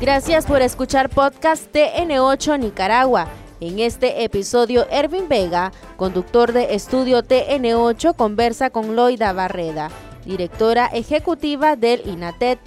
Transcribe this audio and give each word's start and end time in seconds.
Gracias 0.00 0.46
por 0.46 0.62
escuchar 0.62 1.10
podcast 1.10 1.70
TN8 1.74 2.58
Nicaragua. 2.58 3.28
En 3.60 3.80
este 3.80 4.24
episodio, 4.24 4.88
Ervin 4.90 5.28
Vega, 5.28 5.72
conductor 5.98 6.54
de 6.54 6.74
estudio 6.74 7.22
TN8, 7.22 8.16
conversa 8.16 8.70
con 8.70 8.96
Loida 8.96 9.34
Barreda, 9.34 9.90
directora 10.24 10.86
ejecutiva 10.86 11.76
del 11.76 12.00
INATET. 12.08 12.58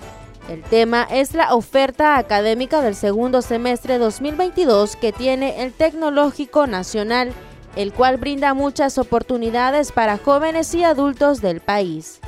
El 0.47 0.61
tema 0.61 1.07
es 1.09 1.33
la 1.33 1.55
oferta 1.55 2.19
académica 2.19 2.83
del 2.83 2.93
segundo 2.93 3.41
semestre 3.41 3.97
2022 3.97 4.95
que 4.95 5.11
tiene 5.11 5.63
el 5.63 5.73
Tecnológico 5.73 6.68
Nacional, 6.68 7.34
el 7.75 7.93
cual 7.93 8.18
brinda 8.18 8.54
muchas 8.54 9.00
oportunidades 9.00 9.91
para 9.91 10.20
jóvenes 10.20 10.71
y 10.75 10.84
adultos 10.84 11.41
del 11.41 11.61
país. 11.61 12.20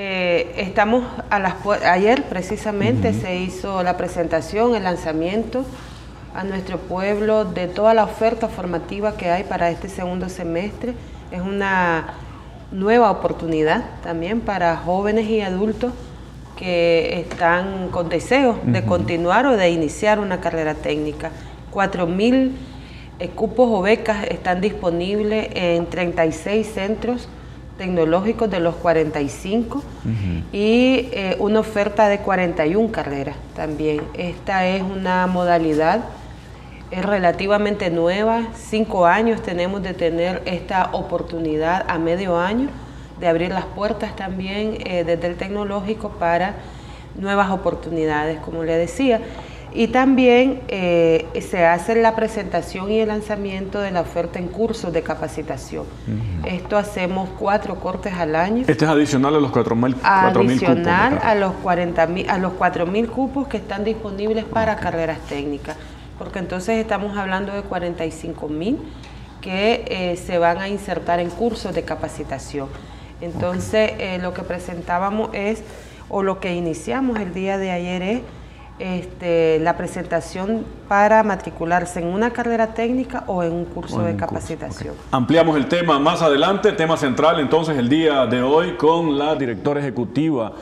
Eh, 0.00 0.54
estamos 0.56 1.02
a 1.28 1.40
las 1.40 1.54
ayer 1.84 2.22
precisamente 2.28 3.12
se 3.12 3.34
hizo 3.34 3.82
la 3.82 3.96
presentación, 3.96 4.76
el 4.76 4.84
lanzamiento 4.84 5.64
a 6.36 6.44
nuestro 6.44 6.78
pueblo 6.78 7.44
de 7.44 7.66
toda 7.66 7.94
la 7.94 8.04
oferta 8.04 8.46
formativa 8.46 9.16
que 9.16 9.28
hay 9.28 9.42
para 9.42 9.70
este 9.70 9.88
segundo 9.88 10.28
semestre. 10.28 10.94
Es 11.32 11.40
una 11.40 12.14
nueva 12.70 13.10
oportunidad 13.10 13.86
también 14.04 14.40
para 14.40 14.76
jóvenes 14.76 15.28
y 15.28 15.40
adultos 15.40 15.92
que 16.56 17.18
están 17.18 17.88
con 17.88 18.08
deseo 18.08 18.56
de 18.62 18.84
continuar 18.84 19.46
o 19.46 19.56
de 19.56 19.68
iniciar 19.70 20.20
una 20.20 20.40
carrera 20.40 20.74
técnica. 20.74 21.32
4.000 21.72 22.52
eh, 23.18 23.30
cupos 23.30 23.68
o 23.68 23.82
becas 23.82 24.28
están 24.28 24.60
disponibles 24.60 25.48
en 25.54 25.86
36 25.86 26.68
centros 26.68 27.28
tecnológicos 27.78 28.50
de 28.50 28.60
los 28.60 28.74
45 28.74 29.82
y 30.52 31.08
eh, 31.12 31.36
una 31.38 31.60
oferta 31.60 32.08
de 32.08 32.18
41 32.18 32.92
carreras 32.92 33.36
también. 33.54 34.02
Esta 34.14 34.66
es 34.66 34.82
una 34.82 35.26
modalidad 35.26 36.04
es 36.90 37.04
relativamente 37.04 37.90
nueva, 37.90 38.48
cinco 38.54 39.06
años 39.06 39.42
tenemos 39.42 39.82
de 39.82 39.92
tener 39.92 40.42
esta 40.46 40.88
oportunidad 40.92 41.84
a 41.86 41.98
medio 41.98 42.38
año 42.38 42.68
de 43.20 43.28
abrir 43.28 43.50
las 43.50 43.66
puertas 43.66 44.16
también 44.16 44.78
eh, 44.86 45.04
desde 45.04 45.26
el 45.26 45.36
tecnológico 45.36 46.10
para 46.10 46.54
nuevas 47.16 47.50
oportunidades, 47.50 48.38
como 48.40 48.64
le 48.64 48.76
decía. 48.76 49.20
Y 49.72 49.88
también 49.88 50.62
eh, 50.68 51.26
se 51.48 51.64
hace 51.64 51.94
la 51.94 52.16
presentación 52.16 52.90
y 52.90 53.00
el 53.00 53.08
lanzamiento 53.08 53.80
de 53.80 53.90
la 53.90 54.00
oferta 54.00 54.38
en 54.38 54.48
cursos 54.48 54.92
de 54.92 55.02
capacitación. 55.02 55.84
Esto 56.46 56.76
hacemos 56.76 57.28
cuatro 57.38 57.76
cortes 57.76 58.14
al 58.14 58.34
año. 58.34 58.64
Este 58.66 58.84
es 58.84 58.90
adicional 58.90 59.36
a 59.36 59.40
los 59.40 59.52
4.000 59.52 59.94
cupos. 59.94 60.04
Adicional 60.04 61.20
a 61.22 61.34
los, 61.34 61.52
40, 61.54 62.02
a 62.28 62.38
los 62.38 62.52
4.000 62.52 63.08
cupos 63.08 63.48
que 63.48 63.58
están 63.58 63.84
disponibles 63.84 64.44
para 64.44 64.76
carreras 64.76 65.18
técnicas. 65.28 65.76
Porque 66.18 66.38
entonces 66.38 66.78
estamos 66.78 67.16
hablando 67.16 67.52
de 67.52 67.62
45.000 67.62 68.78
que 69.40 69.84
eh, 69.86 70.16
se 70.16 70.38
van 70.38 70.58
a 70.58 70.68
insertar 70.68 71.20
en 71.20 71.30
cursos 71.30 71.74
de 71.74 71.82
capacitación. 71.82 72.68
Entonces, 73.20 73.92
eh, 73.98 74.18
lo 74.20 74.34
que 74.34 74.42
presentábamos 74.42 75.30
es, 75.32 75.62
o 76.08 76.22
lo 76.22 76.40
que 76.40 76.54
iniciamos 76.54 77.18
el 77.20 77.34
día 77.34 77.58
de 77.58 77.70
ayer 77.70 78.02
es, 78.02 78.20
este, 78.78 79.58
la 79.60 79.76
presentación 79.76 80.64
para 80.88 81.22
matricularse 81.22 82.00
en 82.00 82.06
una 82.06 82.30
carrera 82.30 82.74
técnica 82.74 83.24
o 83.26 83.42
en 83.42 83.52
un 83.52 83.64
curso 83.64 84.00
de 84.02 84.16
capacitación. 84.16 84.94
Ampliamos 85.10 85.56
el 85.56 85.66
tema 85.66 85.98
más 85.98 86.22
adelante, 86.22 86.72
tema 86.72 86.96
central 86.96 87.40
entonces 87.40 87.76
el 87.76 87.88
día 87.88 88.26
de 88.26 88.42
hoy 88.42 88.76
con 88.76 89.18
la 89.18 89.34
directora 89.34 89.80
ejecutiva 89.80 90.52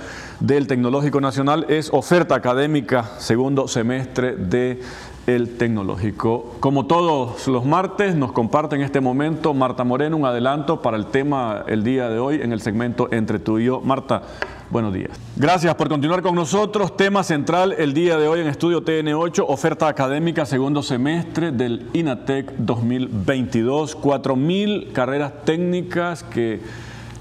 del 0.40 0.66
Tecnológico 0.66 1.20
Nacional 1.20 1.66
es 1.68 1.90
oferta 1.92 2.34
académica 2.34 3.04
segundo 3.18 3.68
semestre 3.68 4.36
de 4.36 4.80
el 5.26 5.56
tecnológico. 5.56 6.54
Como 6.60 6.86
todos 6.86 7.48
los 7.48 7.64
martes, 7.64 8.14
nos 8.14 8.32
comparte 8.32 8.76
en 8.76 8.82
este 8.82 9.00
momento 9.00 9.54
Marta 9.54 9.82
Moreno 9.82 10.16
un 10.16 10.24
adelanto 10.24 10.82
para 10.82 10.96
el 10.96 11.06
tema 11.06 11.64
el 11.66 11.82
día 11.82 12.08
de 12.08 12.18
hoy 12.18 12.40
en 12.40 12.52
el 12.52 12.60
segmento 12.60 13.08
Entre 13.10 13.38
tú 13.38 13.58
y 13.58 13.64
yo. 13.64 13.80
Marta, 13.80 14.22
buenos 14.70 14.92
días. 14.92 15.10
Gracias 15.36 15.74
por 15.74 15.88
continuar 15.88 16.22
con 16.22 16.34
nosotros. 16.34 16.96
Tema 16.96 17.22
central 17.22 17.74
el 17.78 17.94
día 17.94 18.16
de 18.18 18.28
hoy 18.28 18.40
en 18.40 18.46
Estudio 18.46 18.84
TN8, 18.84 19.44
oferta 19.46 19.88
académica 19.88 20.46
segundo 20.46 20.82
semestre 20.82 21.52
del 21.52 21.86
INATEC 21.92 22.52
2022. 22.58 23.98
4.000 23.98 24.92
carreras 24.92 25.44
técnicas 25.44 26.22
que 26.22 26.60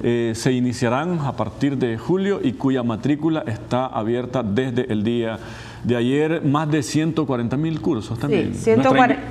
eh, 0.03 0.33
se 0.35 0.51
iniciarán 0.51 1.19
a 1.19 1.33
partir 1.33 1.77
de 1.77 1.97
julio 1.97 2.39
y 2.43 2.53
cuya 2.53 2.83
matrícula 2.83 3.43
está 3.47 3.85
abierta 3.85 4.43
desde 4.43 4.91
el 4.91 5.03
día 5.03 5.39
de 5.83 5.95
ayer 5.95 6.41
más 6.43 6.69
de 6.69 6.83
140 6.83 7.57
mil 7.57 7.79
cursos 7.81 8.19
también. 8.19 8.53
Sí, 8.55 8.63
140. 8.63 9.21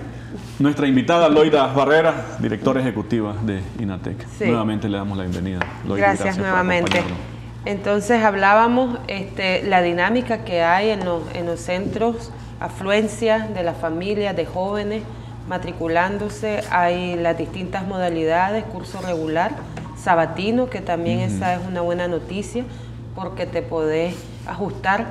Nuestra, 0.59 0.87
invitada 0.87 1.29
Loida 1.29 1.67
Barrera, 1.67 2.37
directora 2.41 2.81
ejecutiva 2.81 3.35
de 3.43 3.61
INATEC. 3.79 4.17
Nuevamente 4.41 4.89
le 4.89 4.97
damos 4.97 5.17
la 5.17 5.25
bienvenida. 5.25 5.61
gracias, 5.85 6.39
nuevamente. 6.39 7.03
Entonces 7.65 8.23
hablábamos 8.23 8.99
este, 9.09 9.63
la 9.63 9.81
dinámica 9.81 10.45
que 10.45 10.63
hay 10.63 10.91
en 10.91 11.05
los, 11.05 11.23
en 11.35 11.47
los 11.47 11.61
centros, 11.61 12.31
afluencia 12.61 13.49
de 13.55 13.63
las 13.63 13.77
familias, 13.77 14.37
de 14.37 14.47
jóvenes 14.47 15.03
matriculándose, 15.49 16.63
hay 16.71 17.17
las 17.17 17.37
distintas 17.37 17.87
modalidades, 17.87 18.65
curso 18.65 19.01
regular, 19.03 19.53
sabatino, 19.97 20.71
que 20.71 20.81
también 20.81 21.21
esa 21.21 21.55
es 21.55 21.61
una 21.67 21.81
buena 21.81 22.09
noticia 22.09 22.65
porque 23.15 23.47
te 23.47 23.63
podés 23.63 24.15
ajustar 24.47 25.07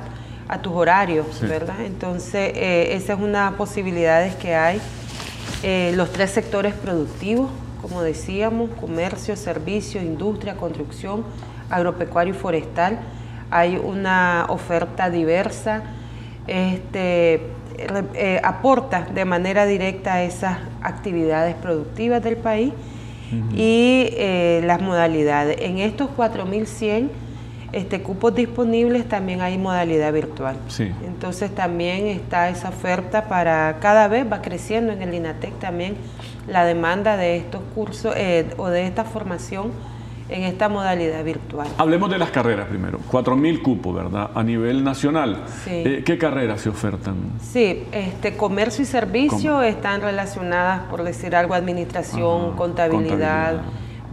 a 0.48 0.60
tus 0.60 0.72
horarios, 0.74 1.40
¿verdad? 1.40 1.80
Entonces, 1.84 2.52
eh, 2.54 2.94
esa 2.94 3.14
es 3.14 3.20
una 3.20 3.54
posibilidades 3.56 4.34
que 4.34 4.54
hay. 4.54 4.80
Eh, 5.62 5.92
los 5.94 6.12
tres 6.12 6.30
sectores 6.30 6.74
productivos, 6.74 7.50
como 7.80 8.02
decíamos, 8.02 8.70
comercio, 8.78 9.36
servicio, 9.36 10.02
industria, 10.02 10.56
construcción, 10.56 11.24
agropecuario 11.70 12.34
y 12.34 12.36
forestal. 12.36 12.98
Hay 13.50 13.76
una 13.76 14.46
oferta 14.48 15.10
diversa, 15.10 15.82
este, 16.46 17.42
eh, 18.14 18.40
aporta 18.42 19.06
de 19.12 19.24
manera 19.24 19.66
directa 19.66 20.14
a 20.14 20.22
esas 20.22 20.58
actividades 20.82 21.54
productivas 21.54 22.22
del 22.22 22.36
país 22.36 22.72
y 23.52 24.10
las 24.62 24.80
modalidades. 24.80 25.56
En 25.60 25.78
estos 25.78 26.08
4.100 26.16 27.08
este, 27.74 28.02
cupos 28.02 28.32
disponibles 28.36 29.08
también 29.08 29.40
hay 29.40 29.58
modalidad 29.58 30.12
virtual. 30.12 30.56
Entonces 31.04 31.52
también 31.52 32.06
está 32.06 32.48
esa 32.48 32.68
oferta 32.68 33.24
para 33.24 33.78
cada 33.80 34.06
vez 34.06 34.24
va 34.30 34.42
creciendo 34.42 34.92
en 34.92 35.02
el 35.02 35.12
INATEC 35.12 35.58
también 35.58 35.96
la 36.46 36.64
demanda 36.64 37.16
de 37.16 37.36
estos 37.36 37.62
cursos 37.74 38.14
eh, 38.16 38.48
o 38.58 38.68
de 38.68 38.86
esta 38.86 39.02
formación 39.02 39.72
en 40.28 40.42
esta 40.42 40.68
modalidad 40.68 41.22
virtual. 41.22 41.68
Hablemos 41.78 42.10
de 42.10 42.18
las 42.18 42.30
carreras 42.30 42.68
primero. 42.68 42.98
4.000 43.10 43.62
cupos, 43.62 43.94
¿verdad? 43.94 44.30
A 44.34 44.42
nivel 44.42 44.82
nacional. 44.82 45.44
Eh, 45.66 46.02
¿Qué 46.04 46.18
carreras 46.18 46.62
se 46.62 46.70
ofertan? 46.70 47.16
Sí, 47.40 47.84
este, 47.92 48.36
comercio 48.36 48.82
y 48.82 48.86
servicio 48.86 49.62
están 49.62 50.00
relacionadas, 50.00 50.82
por 50.90 51.02
decir 51.02 51.36
algo, 51.36 51.54
administración, 51.54 52.56
contabilidad, 52.56 53.62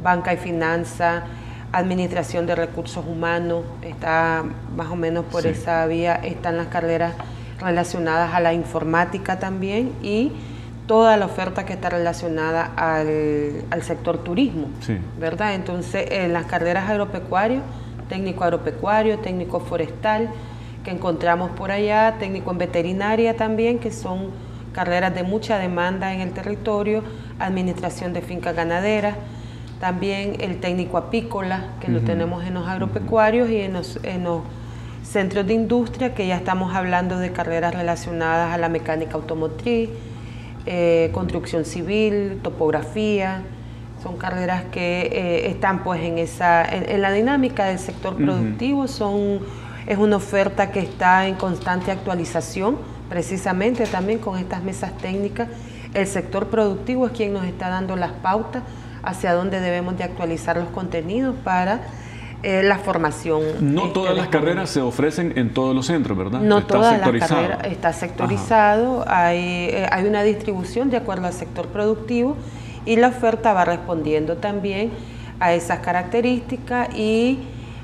banca 0.03 0.33
y 0.33 0.37
finanza 0.37 1.23
administración 1.71 2.45
de 2.45 2.55
recursos 2.55 3.05
humanos, 3.05 3.63
está 3.81 4.43
más 4.75 4.89
o 4.89 4.95
menos 4.95 5.25
por 5.25 5.45
esa 5.47 5.85
vía, 5.85 6.15
están 6.15 6.57
las 6.57 6.67
carreras 6.67 7.13
relacionadas 7.59 8.33
a 8.33 8.39
la 8.39 8.53
informática 8.53 9.39
también 9.39 9.93
y 10.01 10.31
toda 10.91 11.15
la 11.15 11.25
oferta 11.25 11.65
que 11.65 11.71
está 11.71 11.89
relacionada 11.89 12.65
al, 12.75 13.81
sector 13.81 14.17
turismo, 14.17 14.67
¿verdad? 15.17 15.55
Entonces, 15.55 16.05
en 16.11 16.33
las 16.33 16.47
carreras 16.47 16.89
agropecuarios, 16.89 17.63
técnico 18.09 18.43
agropecuario, 18.43 19.19
técnico 19.19 19.61
forestal, 19.61 20.29
que 20.83 20.91
encontramos 20.91 21.51
por 21.51 21.71
allá, 21.71 22.15
técnico 22.19 22.51
en 22.51 22.57
veterinaria 22.57 23.37
también, 23.37 23.79
que 23.79 23.89
son 23.89 24.31
carreras 24.73 25.15
de 25.15 25.23
mucha 25.23 25.59
demanda 25.59 26.13
en 26.13 26.19
el 26.19 26.33
territorio, 26.33 27.03
administración 27.39 28.11
de 28.11 28.21
fincas 28.21 28.53
ganaderas, 28.53 29.15
también 29.79 30.41
el 30.41 30.59
técnico 30.59 30.97
apícola, 30.97 31.67
que 31.79 31.89
lo 31.89 32.01
tenemos 32.01 32.43
en 32.43 32.55
los 32.55 32.67
agropecuarios 32.67 33.49
y 33.49 33.61
en 33.61 33.71
los, 33.71 33.97
centros 35.03 35.47
de 35.47 35.53
industria, 35.53 36.13
que 36.13 36.27
ya 36.27 36.35
estamos 36.35 36.75
hablando 36.75 37.17
de 37.17 37.31
carreras 37.31 37.73
relacionadas 37.73 38.53
a 38.53 38.57
la 38.57 38.67
mecánica 38.67 39.13
automotriz, 39.13 39.89
eh, 40.65 41.09
construcción 41.13 41.65
civil, 41.65 42.39
topografía. 42.43 43.43
Son 44.03 44.17
carreras 44.17 44.63
que 44.71 45.01
eh, 45.01 45.49
están 45.49 45.83
pues 45.83 46.01
en 46.01 46.17
esa 46.17 46.63
en, 46.63 47.01
la 47.01 47.11
dinámica 47.11 47.65
del 47.65 47.77
sector 47.79 48.15
productivo, 48.15 48.87
son 48.87 49.41
es 49.87 49.97
una 49.97 50.15
oferta 50.15 50.71
que 50.71 50.79
está 50.79 51.27
en 51.27 51.35
constante 51.35 51.91
actualización, 51.91 52.77
precisamente 53.09 53.85
también 53.85 54.19
con 54.19 54.37
estas 54.37 54.63
mesas 54.63 54.95
técnicas. 54.97 55.49
El 55.93 56.07
sector 56.07 56.47
productivo 56.47 57.07
es 57.07 57.11
quien 57.11 57.33
nos 57.33 57.45
está 57.45 57.69
dando 57.69 57.95
las 57.95 58.11
pautas 58.11 58.63
hacia 59.03 59.33
dónde 59.33 59.59
debemos 59.59 59.97
de 59.97 60.03
actualizar 60.03 60.57
los 60.57 60.69
contenidos 60.69 61.35
para 61.43 61.81
eh, 62.43 62.63
la 62.63 62.79
formación. 62.79 63.41
No 63.61 63.81
este, 63.81 63.93
todas 63.93 64.17
las 64.17 64.27
carreras 64.29 64.69
se 64.69 64.81
ofrecen 64.81 65.33
en 65.37 65.53
todos 65.53 65.75
los 65.75 65.85
centros, 65.85 66.17
¿verdad? 66.17 66.41
No 66.41 66.59
está 66.59 66.73
todas 66.73 66.99
las 66.99 67.29
carreras, 67.29 67.59
está 67.65 67.93
sectorizado, 67.93 69.03
hay, 69.07 69.69
eh, 69.71 69.87
hay 69.91 70.05
una 70.05 70.23
distribución 70.23 70.89
de 70.89 70.97
acuerdo 70.97 71.27
al 71.27 71.33
sector 71.33 71.67
productivo 71.67 72.35
y 72.85 72.95
la 72.95 73.09
oferta 73.09 73.53
va 73.53 73.65
respondiendo 73.65 74.37
también 74.37 74.91
a 75.39 75.53
esas 75.53 75.79
características 75.79 76.95
y 76.95 77.39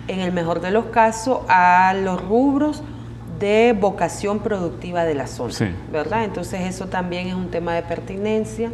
en 0.07 0.21
el 0.21 0.31
mejor 0.31 0.61
de 0.61 0.71
los 0.71 0.85
casos 0.85 1.39
a 1.49 1.93
los 1.93 2.19
rubros 2.23 2.81
de 3.39 3.75
vocación 3.79 4.39
productiva 4.39 5.03
de 5.03 5.13
la 5.13 5.27
zona, 5.27 5.53
¿verdad? 5.91 6.23
Entonces 6.23 6.61
eso 6.61 6.87
también 6.87 7.27
es 7.27 7.35
un 7.35 7.49
tema 7.49 7.75
de 7.75 7.83
pertinencia, 7.83 8.71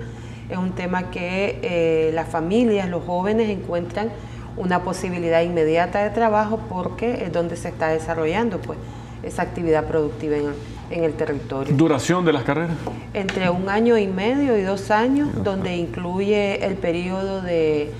es 0.49 0.57
un 0.57 0.71
tema 0.71 1.11
que 1.11 1.59
eh, 1.61 2.11
las 2.13 2.29
familias, 2.29 2.87
los 2.87 3.03
jóvenes 3.03 3.49
encuentran 3.49 4.09
una 4.57 4.83
posibilidad 4.83 5.41
inmediata 5.41 6.03
de 6.03 6.09
trabajo 6.09 6.59
porque 6.69 7.23
es 7.25 7.33
donde 7.33 7.55
se 7.55 7.69
está 7.69 7.89
desarrollando 7.89 8.59
pues 8.59 8.77
esa 9.23 9.41
actividad 9.41 9.85
productiva 9.85 10.37
en, 10.37 11.03
el 11.03 11.13
territorio. 11.13 11.75
¿Duración 11.75 12.23
de 12.23 12.33
las 12.33 12.43
carreras? 12.43 12.77
Entre 13.13 13.49
un 13.49 13.67
año 13.67 13.97
y 13.97 14.05
medio 14.05 14.57
y 14.57 14.61
dos 14.61 14.91
años, 14.91 15.29
donde 15.43 15.75
incluye 15.75 16.63
el 16.63 16.75
periodo 16.75 17.41
de, 17.41 17.91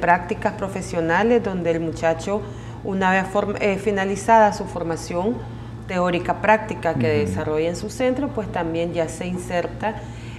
prácticas 0.00 0.54
profesionales, 0.54 1.42
donde 1.42 1.72
el 1.72 1.80
muchacho, 1.80 2.40
una 2.82 3.10
vez 3.10 3.26
eh, 3.60 3.76
finalizada 3.76 4.54
su 4.54 4.64
formación 4.64 5.36
teórica 5.86 6.40
práctica 6.40 6.94
que 6.94 7.08
desarrolla 7.08 7.68
en 7.68 7.76
su 7.76 7.90
centro, 7.90 8.28
pues 8.28 8.50
también 8.50 8.94
ya 8.94 9.08
se 9.08 9.26
inserta 9.26 9.96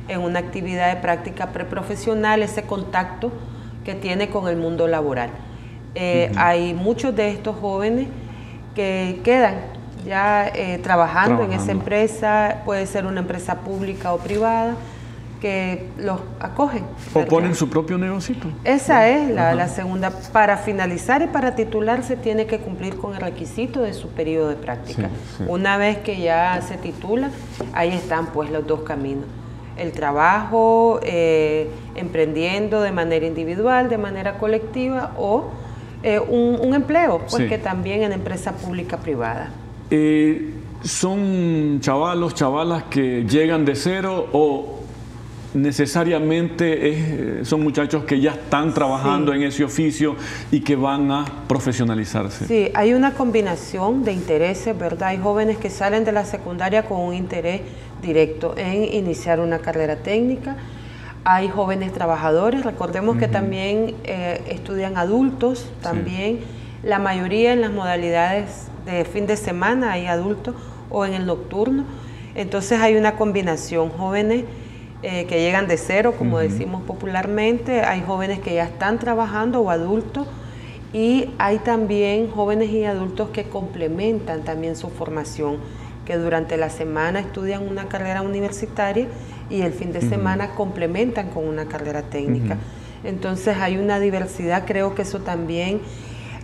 en 0.07 0.21
una 0.21 0.39
actividad 0.39 0.95
de 0.95 1.01
práctica 1.01 1.47
preprofesional, 1.47 2.41
ese 2.41 2.63
contacto 2.63 3.31
que 3.83 3.93
tiene 3.93 4.29
con 4.29 4.47
el 4.47 4.55
mundo 4.55 4.87
laboral. 4.87 5.29
Eh, 5.95 6.31
hay 6.37 6.73
muchos 6.73 7.15
de 7.15 7.31
estos 7.31 7.55
jóvenes 7.57 8.07
que 8.75 9.19
quedan 9.23 9.55
ya 10.05 10.47
eh, 10.47 10.79
trabajando, 10.81 11.43
en 11.43 11.53
esa 11.53 11.71
empresa, 11.71 12.61
puede 12.65 12.85
ser 12.85 13.05
una 13.05 13.19
empresa 13.19 13.59
pública 13.59 14.13
o 14.13 14.17
privada, 14.17 14.75
que 15.39 15.87
los 15.97 16.19
acogen. 16.39 16.83
O 17.13 17.25
ponen 17.25 17.55
su 17.55 17.67
propio 17.67 17.97
negocio. 17.97 18.35
Esa 18.63 19.07
es 19.09 19.29
la, 19.31 19.67
segunda. 19.67 20.11
Para 20.31 20.57
finalizar 20.57 21.23
y 21.23 21.27
para 21.27 21.55
titularse 21.55 22.15
tiene 22.15 22.45
que 22.45 22.59
cumplir 22.59 22.95
con 22.95 23.15
el 23.15 23.21
requisito 23.21 23.81
de 23.81 23.93
su 23.93 24.09
periodo 24.09 24.49
de 24.49 24.55
práctica. 24.55 25.09
Una 25.47 25.77
vez 25.77 25.97
que 25.97 26.21
ya 26.21 26.61
se 26.61 26.77
titula, 26.77 27.31
ahí 27.73 27.91
están 27.91 28.27
pues 28.27 28.51
los 28.51 28.67
dos 28.67 28.81
caminos. 28.81 29.25
El 29.77 29.93
trabajo, 29.93 30.99
eh, 31.01 31.71
emprendiendo 31.95 32.81
de 32.81 32.91
manera 32.91 33.25
individual, 33.25 33.89
de 33.89 33.97
manera 33.97 34.37
colectiva 34.37 35.11
o 35.17 35.49
eh, 36.03 36.19
un, 36.19 36.73
empleo, 36.73 37.21
pues 37.29 37.47
que 37.47 37.57
también 37.57 38.03
en 38.03 38.11
empresa 38.11 38.53
pública 38.53 38.97
privada. 38.97 39.51
Eh, 39.89 40.53
¿Son 40.83 41.79
chavalos, 41.79 42.33
chavalas 42.33 42.83
que 42.83 43.23
llegan 43.23 43.65
de 43.65 43.75
cero 43.75 44.27
o 44.33 44.79
necesariamente 45.53 47.43
son 47.43 47.61
muchachos 47.61 48.05
que 48.05 48.19
ya 48.19 48.31
están 48.31 48.73
trabajando 48.73 49.33
en 49.33 49.43
ese 49.43 49.63
oficio 49.63 50.15
y 50.49 50.61
que 50.61 50.75
van 50.75 51.11
a 51.11 51.25
profesionalizarse? 51.47 52.47
Sí, 52.47 52.71
hay 52.73 52.93
una 52.93 53.13
combinación 53.13 54.03
de 54.03 54.13
intereses, 54.13 54.75
¿verdad? 54.75 55.09
Hay 55.09 55.19
jóvenes 55.19 55.57
que 55.57 55.69
salen 55.69 56.03
de 56.03 56.13
la 56.13 56.25
secundaria 56.25 56.83
con 56.83 56.99
un 56.99 57.13
interés 57.13 57.61
directo 58.01 58.55
en 58.57 58.91
iniciar 58.93 59.39
una 59.39 59.59
carrera 59.59 59.97
técnica 59.97 60.57
hay 61.23 61.49
jóvenes 61.49 61.93
trabajadores, 61.93 62.63
recordemos 62.63 63.17
que 63.17 63.27
también 63.27 63.95
eh, 64.03 64.41
estudian 64.47 64.97
adultos, 64.97 65.69
también. 65.81 66.39
La 66.83 66.97
mayoría 66.97 67.53
en 67.53 67.61
las 67.61 67.71
modalidades 67.71 68.67
de 68.85 69.05
fin 69.05 69.27
de 69.27 69.37
semana 69.37 69.91
hay 69.91 70.07
adultos 70.07 70.55
o 70.89 71.05
en 71.05 71.13
el 71.13 71.27
nocturno. 71.27 71.83
Entonces 72.33 72.79
hay 72.81 72.95
una 72.95 73.17
combinación, 73.17 73.89
jóvenes 73.89 74.45
eh, 75.03 75.25
que 75.25 75.41
llegan 75.41 75.67
de 75.67 75.77
cero, 75.77 76.15
como 76.17 76.39
decimos 76.39 76.81
popularmente, 76.83 77.81
hay 77.81 78.01
jóvenes 78.01 78.39
que 78.39 78.55
ya 78.55 78.63
están 78.63 78.97
trabajando 78.97 79.61
o 79.61 79.69
adultos 79.69 80.27
y 80.93 81.29
hay 81.37 81.59
también 81.59 82.31
jóvenes 82.31 82.69
y 82.69 82.83
adultos 82.85 83.29
que 83.29 83.43
complementan 83.43 84.43
también 84.43 84.75
su 84.75 84.89
formación, 84.89 85.57
que 86.05 86.17
durante 86.17 86.57
la 86.57 86.69
semana 86.69 87.19
estudian 87.19 87.67
una 87.67 87.87
carrera 87.87 88.21
universitaria 88.21 89.07
y 89.51 89.61
el 89.61 89.73
fin 89.73 89.91
de 89.91 90.01
semana 90.01 90.51
complementan 90.55 91.29
con 91.29 91.45
una 91.45 91.65
carrera 91.65 92.03
técnica. 92.03 92.57
Entonces 93.03 93.57
hay 93.57 93.77
una 93.77 93.99
diversidad, 93.99 94.63
creo 94.65 94.95
que 94.95 95.01
eso 95.01 95.19
también 95.19 95.81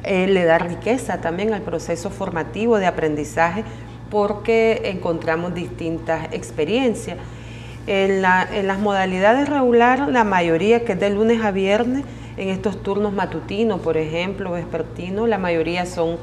eh, 0.03 0.27
le 0.27 0.43
da 0.43 0.57
riqueza 0.57 1.21
también 1.21 1.53
al 1.53 1.61
proceso 1.61 2.09
formativo 2.09 2.77
de 2.77 2.85
aprendizaje 2.85 3.63
porque 4.11 4.81
encontramos 4.85 5.53
distintas 5.53 6.27
experiencias. 6.33 7.17
En, 7.87 8.21
las 8.21 8.79
modalidades 8.79 9.47
regular, 9.47 10.09
la 10.09 10.25
mayoría 10.25 10.83
que 10.83 10.93
es 10.93 10.99
de 10.99 11.09
lunes 11.09 11.41
a 11.41 11.51
viernes, 11.51 12.03
en 12.35 12.49
estos 12.49 12.83
turnos 12.83 13.13
matutinos, 13.13 13.79
por 13.79 13.95
ejemplo, 13.95 14.51
vespertinos, 14.51 15.29
la 15.29 15.37
mayoría 15.37 15.85
son 15.85 16.17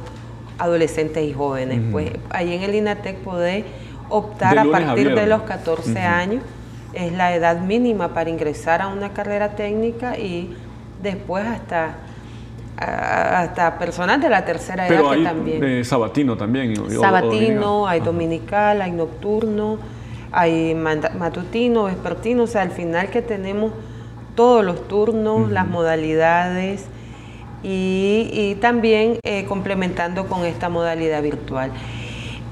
adolescentes 0.59 1.25
y 1.25 1.33
jóvenes. 1.33 1.81
Pues 1.91 2.11
ahí 2.29 2.53
en 2.53 2.63
el 2.63 2.75
INATEC 2.75 3.17
podés 3.17 3.65
optar 4.11 4.59
a 4.59 4.65
partir 4.65 5.15
de 5.15 5.27
los 5.27 5.43
14 5.43 5.99
años 6.01 6.43
es 6.95 7.13
la 7.13 7.35
edad 7.35 7.61
mínima 7.61 8.15
para 8.15 8.31
ingresar 8.31 8.83
a 8.83 8.89
una 8.89 9.13
carrera 9.13 9.57
técnica 9.57 10.19
y 10.19 10.55
después 11.03 11.47
hasta 11.47 11.97
hasta 12.77 13.79
personas 13.79 14.21
de 14.21 14.29
la 14.29 14.45
tercera 14.45 14.89
edad 14.89 15.11
que 15.13 15.23
también. 15.23 15.65
Eh, 15.65 15.85
sabatino 15.85 16.37
también. 16.37 16.75
Sabatino, 16.91 17.87
hay 17.87 18.01
dominical, 18.01 18.83
hay 18.83 18.91
nocturno, 18.91 19.79
hay 20.33 20.75
matutino, 20.75 21.85
vespertino, 21.85 22.43
o 22.43 22.47
sea, 22.47 22.63
al 22.63 22.71
final 22.71 23.11
que 23.11 23.23
tenemos 23.23 23.73
todos 24.35 24.65
los 24.65 24.89
turnos, 24.89 25.51
las 25.51 25.69
modalidades 25.69 26.87
y, 27.63 28.57
también 28.61 29.19
eh, 29.25 29.45
complementando 29.45 30.27
con 30.27 30.45
esta 30.45 30.69
modalidad 30.69 31.23
virtual. 31.23 31.71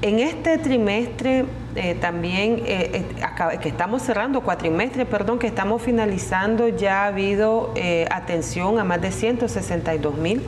En 0.01 0.19
este 0.19 0.57
trimestre 0.57 1.45
eh, 1.75 1.95
también, 1.95 2.61
eh, 2.67 3.03
eh, 3.03 3.57
que 3.59 3.69
estamos 3.69 4.03
cerrando, 4.03 4.41
cuatrimestre, 4.41 5.07
perdón, 5.07 5.39
que 5.39 5.47
estamos 5.47 5.81
finalizando, 5.81 6.67
ya 6.67 7.03
ha 7.03 7.07
habido 7.07 7.73
atención 8.11 8.77
a 8.77 8.83
más 8.83 9.01
de 9.01 9.11
162 9.11 10.15
mil 10.17 10.43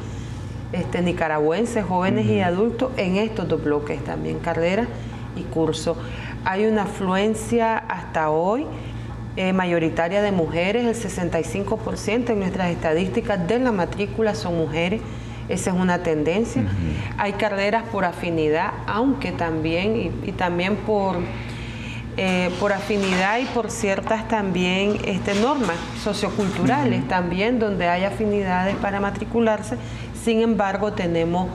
este, 0.71 1.01
nicaragüenses, 1.01 1.83
jóvenes 1.83 2.27
y 2.27 2.41
adultos 2.41 2.91
en 2.97 3.15
estos 3.15 3.47
dos 3.47 3.63
bloques 3.63 4.03
también, 4.03 4.37
carrera 4.37 4.85
y 5.35 5.41
curso. 5.41 5.97
Hay 6.43 6.67
una 6.67 6.83
afluencia 6.83 7.77
hasta 7.77 8.29
hoy 8.29 8.67
mayoritaria 9.53 10.21
de 10.21 10.31
mujeres, 10.31 10.85
el 10.85 11.11
65% 11.11 12.29
en 12.29 12.39
nuestras 12.39 12.69
estadísticas 12.69 13.47
de 13.47 13.59
la 13.59 13.71
matrícula 13.71 14.35
son 14.35 14.57
mujeres. 14.57 15.01
Esa 15.49 15.71
es 15.71 15.75
una 15.75 16.01
tendencia. 16.01 16.63
Hay 17.17 17.33
carreras 17.33 17.83
por 17.91 18.05
afinidad, 18.05 18.73
aunque 18.87 19.31
también, 19.31 20.11
y, 20.25 20.31
también 20.31 20.75
por, 20.75 21.17
eh, 22.17 22.49
por 22.59 22.73
afinidad 22.73 23.39
y 23.39 23.45
por 23.45 23.69
ciertas 23.69 24.27
también 24.27 24.97
este, 25.05 25.35
normas 25.35 25.77
socioculturales 26.03 27.07
también, 27.07 27.59
donde 27.59 27.87
hay 27.87 28.05
afinidades 28.05 28.75
para 28.75 28.99
matricularse. 28.99 29.77
Sin 30.23 30.41
embargo, 30.41 30.93
tenemos 30.93 31.47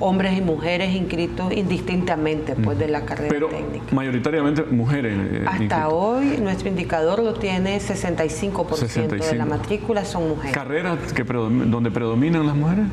hombres 0.00 0.36
y 0.36 0.40
mujeres 0.40 0.94
inscritos 0.94 1.52
indistintamente 1.52 2.54
pues, 2.56 2.78
de 2.78 2.88
la 2.88 3.02
carrera 3.02 3.30
Pero 3.30 3.48
técnica. 3.48 3.94
Mayoritariamente 3.94 4.64
mujeres. 4.64 5.14
Eh, 5.18 5.44
Hasta 5.46 5.88
hoy 5.88 6.38
nuestro 6.38 6.68
indicador 6.68 7.22
lo 7.22 7.34
tiene 7.34 7.78
65%, 7.78 9.08
de 9.08 9.34
la 9.36 9.44
matrícula 9.44 10.04
son 10.04 10.28
mujeres. 10.28 10.52
¿Carreras 10.52 11.12
que 11.12 11.22
donde 11.22 11.90
predominan 11.90 12.46
las 12.46 12.56
mujeres? 12.56 12.86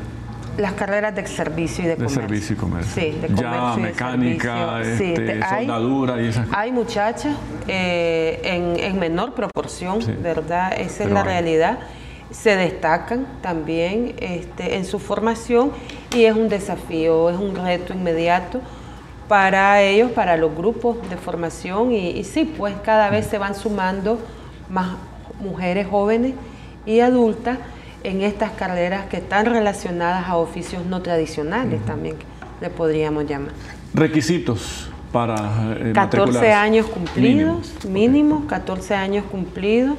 Las 0.58 0.72
carreras 0.72 1.14
de 1.14 1.24
servicio 1.26 1.84
y 1.84 1.86
de, 1.86 1.94
comercio. 1.94 2.20
De 2.20 2.28
servicio 2.28 2.56
y 2.56 2.58
comercio. 2.58 2.92
Sí, 2.92 3.10
de 3.12 3.28
comercio. 3.28 3.50
Ya, 3.50 3.76
mecánica, 3.76 4.82
este, 4.82 5.40
soldadura 5.40 6.20
y 6.20 6.26
esas 6.26 6.48
Hay 6.52 6.72
muchachas 6.72 7.36
eh, 7.68 8.40
en, 8.42 8.98
menor 8.98 9.34
proporción, 9.34 10.00
¿verdad? 10.20 10.72
Esa 10.76 11.04
es 11.04 11.10
la 11.10 11.22
realidad. 11.22 11.78
Se 12.32 12.56
destacan 12.56 13.26
también 13.40 14.16
este, 14.18 14.76
en 14.76 14.84
su 14.84 14.98
formación 14.98 15.70
y 16.12 16.24
es 16.24 16.34
un 16.34 16.48
desafío, 16.48 17.30
es 17.30 17.38
un 17.38 17.54
reto 17.54 17.94
inmediato 17.94 18.60
para 19.28 19.80
ellos, 19.80 20.10
para 20.10 20.36
los 20.36 20.54
grupos 20.56 21.08
de 21.08 21.16
formación 21.16 21.92
y, 21.92 22.10
y 22.10 22.24
sí, 22.24 22.44
pues 22.44 22.74
cada 22.84 23.10
vez 23.10 23.28
se 23.28 23.38
van 23.38 23.54
sumando 23.54 24.18
más 24.68 24.96
mujeres 25.40 25.86
jóvenes 25.86 26.34
y 26.84 26.98
adultas 26.98 27.58
en 28.04 28.22
estas 28.22 28.52
carreras 28.52 29.06
que 29.06 29.18
están 29.18 29.46
relacionadas 29.46 30.28
a 30.28 30.36
oficios 30.36 30.84
no 30.86 31.02
tradicionales 31.02 31.84
también, 31.84 32.16
le 32.60 32.70
podríamos 32.70 33.26
llamar. 33.26 33.52
Requisitos 33.94 34.90
para... 35.12 35.76
Eh, 35.78 35.92
14 35.94 36.52
años 36.52 36.86
cumplidos, 36.86 37.84
mínimo, 37.84 38.46
14 38.46 38.94
años 38.94 39.24
cumplidos, 39.30 39.96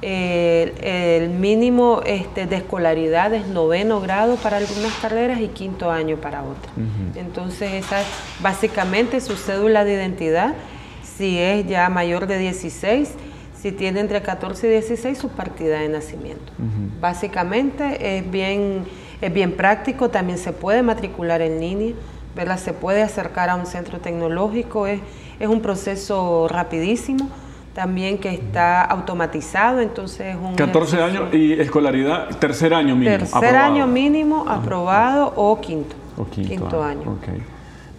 el 0.00 1.30
mínimo 1.30 2.02
este, 2.06 2.46
de 2.46 2.56
escolaridad 2.56 3.34
es 3.34 3.48
noveno 3.48 4.00
grado 4.00 4.36
para 4.36 4.58
algunas 4.58 4.92
carreras 5.02 5.40
y 5.40 5.48
quinto 5.48 5.90
año 5.90 6.16
para 6.16 6.42
otras. 6.42 6.72
Entonces, 7.16 7.72
esa 7.72 8.02
es 8.02 8.06
básicamente 8.40 9.20
su 9.20 9.36
cédula 9.36 9.84
de 9.84 9.94
identidad. 9.94 10.54
Si 11.02 11.38
es 11.38 11.66
ya 11.66 11.88
mayor 11.88 12.28
de 12.28 12.38
16, 12.38 13.14
si 13.60 13.72
tiene 13.72 14.00
entre 14.00 14.22
14 14.22 14.68
y 14.68 14.70
16, 14.70 15.18
su 15.18 15.28
partida 15.30 15.80
de 15.80 15.88
nacimiento. 15.88 16.52
Básicamente 17.00 18.18
es 18.18 18.30
bien, 18.30 18.84
es 19.20 19.32
bien 19.32 19.52
práctico, 19.52 20.10
también 20.10 20.38
se 20.38 20.52
puede 20.52 20.82
matricular 20.82 21.42
en 21.42 21.60
línea, 21.60 21.94
¿verdad? 22.36 22.58
se 22.58 22.72
puede 22.72 23.02
acercar 23.02 23.50
a 23.50 23.56
un 23.56 23.66
centro 23.66 23.98
tecnológico, 23.98 24.86
es, 24.86 25.00
es 25.40 25.48
un 25.48 25.60
proceso 25.60 26.46
rapidísimo 26.48 27.28
también 27.74 28.18
que 28.18 28.30
está 28.30 28.82
automatizado, 28.82 29.80
entonces 29.80 30.34
un 30.34 30.56
14 30.56 31.00
años 31.00 31.32
y 31.32 31.52
escolaridad, 31.52 32.28
tercer 32.40 32.74
año 32.74 32.96
mínimo. 32.96 33.18
Tercer 33.18 33.54
año 33.54 33.86
mínimo 33.86 34.46
aprobado 34.48 35.32
o 35.36 35.60
quinto. 35.60 35.94
O 36.16 36.24
quinto, 36.24 36.82
año. 36.82 37.18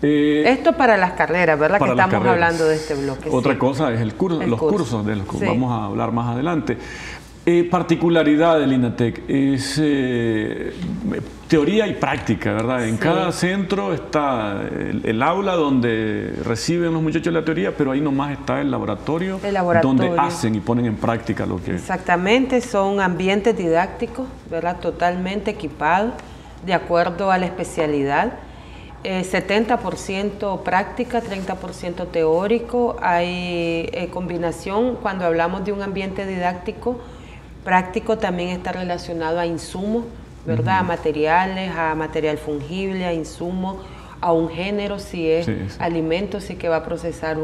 Eh, 0.01 0.43
Esto 0.47 0.73
para 0.73 0.95
las 0.97 1.13
carreras, 1.13 1.59
¿verdad? 1.59 1.79
Que 1.79 1.89
estamos 1.89 2.25
hablando 2.25 2.65
de 2.65 2.75
este 2.75 2.95
bloque. 2.95 3.29
Otra 3.31 3.57
cosa 3.57 3.91
es 3.93 3.99
el 3.99 4.13
curso, 4.13 4.41
los 4.41 4.59
cursos 4.59 5.05
de 5.05 5.17
los 5.17 5.27
que 5.27 5.45
vamos 5.45 5.71
a 5.71 5.85
hablar 5.85 6.11
más 6.11 6.33
adelante. 6.33 6.77
Eh, 7.45 7.63
particularidad 7.63 8.59
del 8.59 8.73
INATEC 8.73 9.23
es 9.27 9.79
eh, 9.81 10.71
teoría 11.47 11.87
y 11.87 11.95
práctica, 11.95 12.53
¿verdad? 12.53 12.87
En 12.87 12.97
cada 12.97 13.31
centro 13.31 13.93
está 13.93 14.61
el, 14.61 15.23
aula 15.23 15.55
donde 15.55 16.33
reciben 16.45 16.93
los 16.93 17.01
muchachos 17.01 17.33
la 17.33 17.43
teoría, 17.43 17.75
pero 17.75 17.91
ahí 17.91 18.01
nomás 18.01 18.33
está 18.33 18.61
el 18.61 18.69
laboratorio, 18.69 19.39
donde 19.81 20.13
hacen 20.17 20.53
y 20.53 20.59
ponen 20.59 20.85
en 20.85 20.97
práctica 20.97 21.45
lo 21.45 21.63
que... 21.63 21.75
Exactamente, 21.75 22.61
son 22.61 23.01
ambientes 23.01 23.57
didácticos, 23.57 24.27
¿verdad? 24.51 24.79
Totalmente 24.79 25.49
equipados, 25.49 26.13
de 26.65 26.73
acuerdo 26.73 27.31
a 27.31 27.37
la 27.39 27.47
especialidad. 27.47 28.33
70% 29.03 30.55
eh, 30.55 30.59
práctica, 30.63 31.21
30% 31.21 32.07
teórico. 32.07 32.97
Hay 33.01 34.09
combinación 34.11 34.95
cuando 34.95 35.25
hablamos 35.25 35.63
de 35.65 35.71
un 35.71 35.81
ambiente 35.81 36.25
didáctico 36.25 36.99
práctico 37.63 38.17
también 38.17 38.49
está 38.49 38.71
relacionado 38.71 39.39
a 39.39 39.45
insumos, 39.45 40.05
¿verdad? 40.45 40.79
A 40.79 40.83
materiales, 40.83 41.71
a 41.75 41.93
material 41.95 42.37
fungible, 42.37 43.05
a 43.05 43.13
insumos, 43.13 43.77
a 44.21 44.31
un 44.33 44.49
género, 44.49 44.99
si 44.99 45.29
es 45.29 45.47
alimento, 45.79 46.41
si 46.41 46.55
que 46.55 46.69
va 46.69 46.77
a 46.77 46.83
procesar 46.83 47.37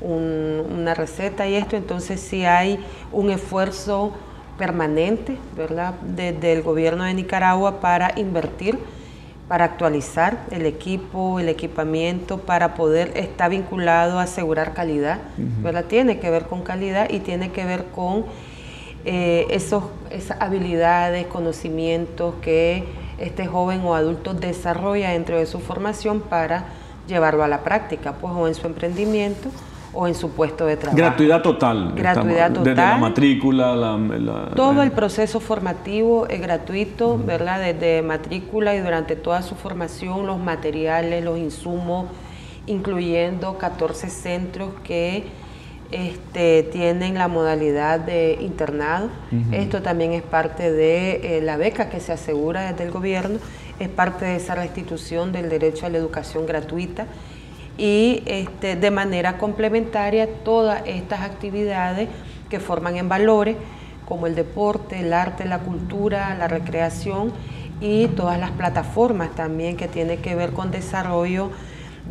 una 0.00 0.94
receta 0.94 1.46
y 1.46 1.54
esto, 1.54 1.76
entonces 1.76 2.20
si 2.20 2.44
hay 2.44 2.84
un 3.12 3.30
esfuerzo 3.30 4.12
permanente, 4.58 5.36
¿verdad? 5.56 5.94
Desde 6.02 6.52
el 6.52 6.62
gobierno 6.62 7.04
de 7.04 7.14
Nicaragua 7.14 7.80
para 7.80 8.12
invertir, 8.18 8.78
para 9.52 9.66
actualizar 9.66 10.46
el 10.50 10.64
equipo, 10.64 11.38
el 11.38 11.50
equipamiento, 11.50 12.38
para 12.38 12.72
poder 12.72 13.12
estar 13.16 13.50
vinculado 13.50 14.18
a 14.18 14.22
asegurar 14.22 14.72
calidad, 14.72 15.18
¿verdad? 15.36 15.84
Tiene 15.84 16.18
que 16.18 16.30
ver 16.30 16.44
con 16.44 16.62
calidad 16.62 17.10
y 17.10 17.18
tiene 17.18 17.50
que 17.50 17.66
ver 17.66 17.84
con 17.94 18.24
eh, 19.04 19.46
esos, 19.50 19.84
esas 20.10 20.40
habilidades, 20.40 21.26
conocimientos 21.26 22.36
que 22.40 22.84
este 23.18 23.46
joven 23.46 23.82
o 23.84 23.94
adulto 23.94 24.32
desarrolla 24.32 25.10
dentro 25.10 25.36
de 25.36 25.44
su 25.44 25.60
formación 25.60 26.22
para 26.22 26.64
llevarlo 27.06 27.44
a 27.44 27.48
la 27.48 27.62
práctica, 27.62 28.14
pues 28.14 28.32
o 28.32 28.48
en 28.48 28.54
su 28.54 28.66
emprendimiento 28.66 29.50
o 29.94 30.08
en 30.08 30.14
su 30.14 30.30
puesto 30.30 30.66
de 30.66 30.76
trabajo. 30.76 30.96
Gratuidad 30.96 31.42
total. 31.42 31.92
Gratuidad 31.94 32.48
total. 32.48 32.64
Desde 32.64 32.88
la 32.88 32.96
matrícula, 32.96 33.76
la, 33.76 34.50
todo 34.54 34.82
el 34.82 34.90
proceso 34.92 35.40
formativo 35.40 36.26
es 36.28 36.40
gratuito, 36.40 37.18
¿verdad? 37.18 37.60
Desde 37.60 38.02
matrícula 38.02 38.74
y 38.74 38.80
durante 38.80 39.16
toda 39.16 39.42
su 39.42 39.54
formación, 39.54 40.26
los 40.26 40.38
materiales, 40.38 41.22
los 41.24 41.38
insumos, 41.38 42.06
incluyendo 42.66 43.58
14 43.58 44.08
centros 44.08 44.70
que 44.82 45.24
este, 45.90 46.62
tienen 46.62 47.14
la 47.14 47.28
modalidad 47.28 48.00
de 48.00 48.38
internado. 48.40 49.10
Esto 49.50 49.82
también 49.82 50.12
es 50.12 50.22
parte 50.22 50.72
de 50.72 51.38
eh, 51.38 51.40
la 51.42 51.58
beca 51.58 51.90
que 51.90 52.00
se 52.00 52.12
asegura 52.12 52.72
desde 52.72 52.84
el 52.84 52.90
gobierno, 52.90 53.38
es 53.78 53.88
parte 53.88 54.24
de 54.24 54.36
esa 54.36 54.54
restitución 54.54 55.32
del 55.32 55.50
derecho 55.50 55.84
a 55.84 55.90
la 55.90 55.98
educación 55.98 56.46
gratuita 56.46 57.06
y 57.78 58.22
este, 58.26 58.76
de 58.76 58.90
manera 58.90 59.38
complementaria 59.38 60.26
todas 60.44 60.82
estas 60.86 61.22
actividades 61.22 62.08
que 62.48 62.60
forman 62.60 62.96
en 62.96 63.08
valores 63.08 63.56
como 64.06 64.26
el 64.26 64.34
deporte, 64.34 65.00
el 65.00 65.12
arte, 65.12 65.44
la 65.44 65.60
cultura, 65.60 66.34
la 66.34 66.48
recreación 66.48 67.32
y 67.80 68.08
todas 68.08 68.38
las 68.38 68.50
plataformas 68.50 69.34
también 69.34 69.76
que 69.76 69.88
tienen 69.88 70.20
que 70.20 70.34
ver 70.34 70.52
con 70.52 70.70
desarrollo 70.70 71.50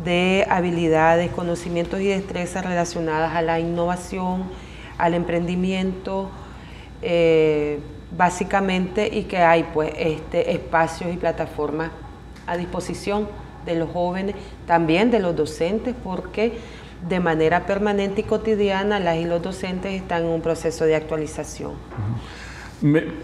de 0.04 0.46
habilidades, 0.48 1.30
conocimientos 1.30 2.00
y 2.00 2.06
destrezas 2.06 2.64
relacionadas 2.64 3.34
a 3.36 3.42
la 3.42 3.60
innovación, 3.60 4.44
al 4.98 5.14
emprendimiento, 5.14 6.30
eh, 7.02 7.80
básicamente, 8.16 9.08
y 9.12 9.24
que 9.24 9.38
hay 9.38 9.64
pues 9.72 9.92
este, 9.96 10.52
espacios 10.52 11.12
y 11.12 11.16
plataformas 11.16 11.90
a 12.46 12.56
disposición 12.56 13.28
de 13.64 13.76
los 13.76 13.90
jóvenes, 13.90 14.34
también 14.66 15.10
de 15.10 15.20
los 15.20 15.36
docentes, 15.36 15.94
porque 16.02 16.52
de 17.08 17.20
manera 17.20 17.66
permanente 17.66 18.20
y 18.20 18.24
cotidiana 18.24 19.00
las 19.00 19.16
y 19.16 19.24
los 19.24 19.42
docentes 19.42 19.92
están 19.92 20.22
en 20.22 20.28
un 20.28 20.40
proceso 20.40 20.84
de 20.84 20.94
actualización 20.94 21.72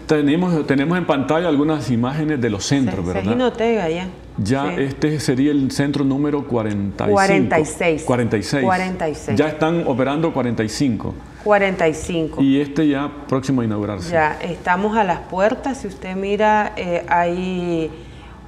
tenemos, 0.07 0.65
tenemos 0.65 0.97
en 0.97 1.05
pantalla 1.05 1.47
algunas 1.49 1.91
imágenes 1.91 2.39
de 2.39 2.49
los 2.49 2.65
centros, 2.65 3.05
¿verdad? 3.05 3.23
Ginotega 3.23 3.89
ya. 3.89 4.07
Ya 4.37 4.73
este 4.73 5.19
sería 5.19 5.51
el 5.51 5.69
centro 5.71 6.05
número 6.05 6.47
45. 6.47 7.11
46. 7.11 8.03
46. 8.03 8.63
46. 8.63 9.37
Ya 9.37 9.49
están 9.49 9.83
operando 9.85 10.31
45. 10.31 11.13
45. 11.43 12.41
Y 12.41 12.61
este 12.61 12.87
ya 12.87 13.11
próximo 13.27 13.61
a 13.61 13.65
inaugurarse. 13.65 14.11
Ya, 14.11 14.37
estamos 14.41 14.95
a 14.95 15.03
las 15.03 15.19
puertas. 15.19 15.81
Si 15.81 15.87
usted 15.87 16.15
mira, 16.15 16.71
eh, 16.77 17.05
hay 17.09 17.91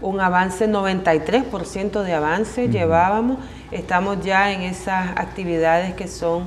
un 0.01 0.19
avance, 0.19 0.67
93% 0.67 2.03
de 2.03 2.13
avance 2.13 2.69
llevábamos. 2.69 3.37
Estamos 3.71 4.23
ya 4.23 4.51
en 4.51 4.61
esas 4.61 5.11
actividades 5.11 5.93
que 5.93 6.07
son 6.07 6.45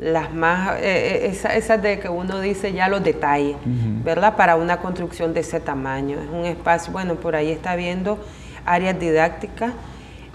las 0.00 0.32
más, 0.32 0.76
eh, 0.76 1.26
eh, 1.26 1.38
esas 1.56 1.82
de 1.82 1.98
que 1.98 2.08
uno 2.08 2.40
dice 2.40 2.72
ya 2.72 2.88
los 2.88 3.02
detalles, 3.02 3.56
¿verdad? 3.64 4.36
Para 4.36 4.56
una 4.56 4.78
construcción 4.78 5.34
de 5.34 5.40
ese 5.40 5.60
tamaño. 5.60 6.18
Es 6.20 6.28
un 6.30 6.44
espacio, 6.44 6.92
bueno, 6.92 7.16
por 7.16 7.34
ahí 7.34 7.50
está 7.50 7.74
viendo 7.74 8.18
áreas 8.64 8.98
didácticas. 8.98 9.72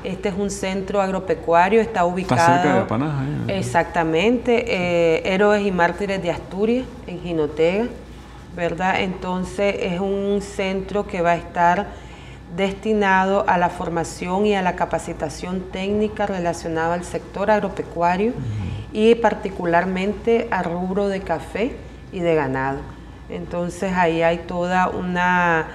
Este 0.04 0.28
es 0.28 0.36
un 0.38 0.52
centro 0.52 1.02
agropecuario, 1.02 1.80
está 1.80 2.04
ubicado. 2.04 2.42
Está 2.42 2.62
cerca 2.62 2.80
de 2.80 2.86
Panaja. 2.86 3.24
Exactamente. 3.48 4.66
Eh, 4.68 5.34
Héroes 5.34 5.66
y 5.66 5.72
Mártires 5.72 6.22
de 6.22 6.30
Asturias, 6.30 6.86
en 7.08 7.22
Jinotega, 7.22 7.86
¿verdad? 8.54 9.00
Entonces 9.00 9.76
es 9.80 10.02
un 10.02 10.42
centro 10.42 11.08
que 11.08 11.22
va 11.22 11.32
a 11.32 11.36
estar 11.38 11.88
destinado 12.56 13.46
a 13.48 13.58
la 13.58 13.70
formación 13.70 14.46
y 14.46 14.56
a 14.56 14.62
la 14.62 14.76
capacitación 14.76 15.62
técnica 15.72 16.26
relacionada 16.26 16.94
al 16.94 17.04
sector 17.04 17.50
agropecuario 17.50 18.34
y 18.92 19.16
particularmente 19.16 20.48
al 20.52 20.66
rubro 20.66 21.08
de 21.08 21.22
café 21.22 21.76
y 22.12 22.20
de 22.20 22.36
ganado. 22.36 22.80
Entonces 23.30 23.94
ahí 23.94 24.22
hay 24.22 24.40
toda 24.40 24.90
una 24.90 25.68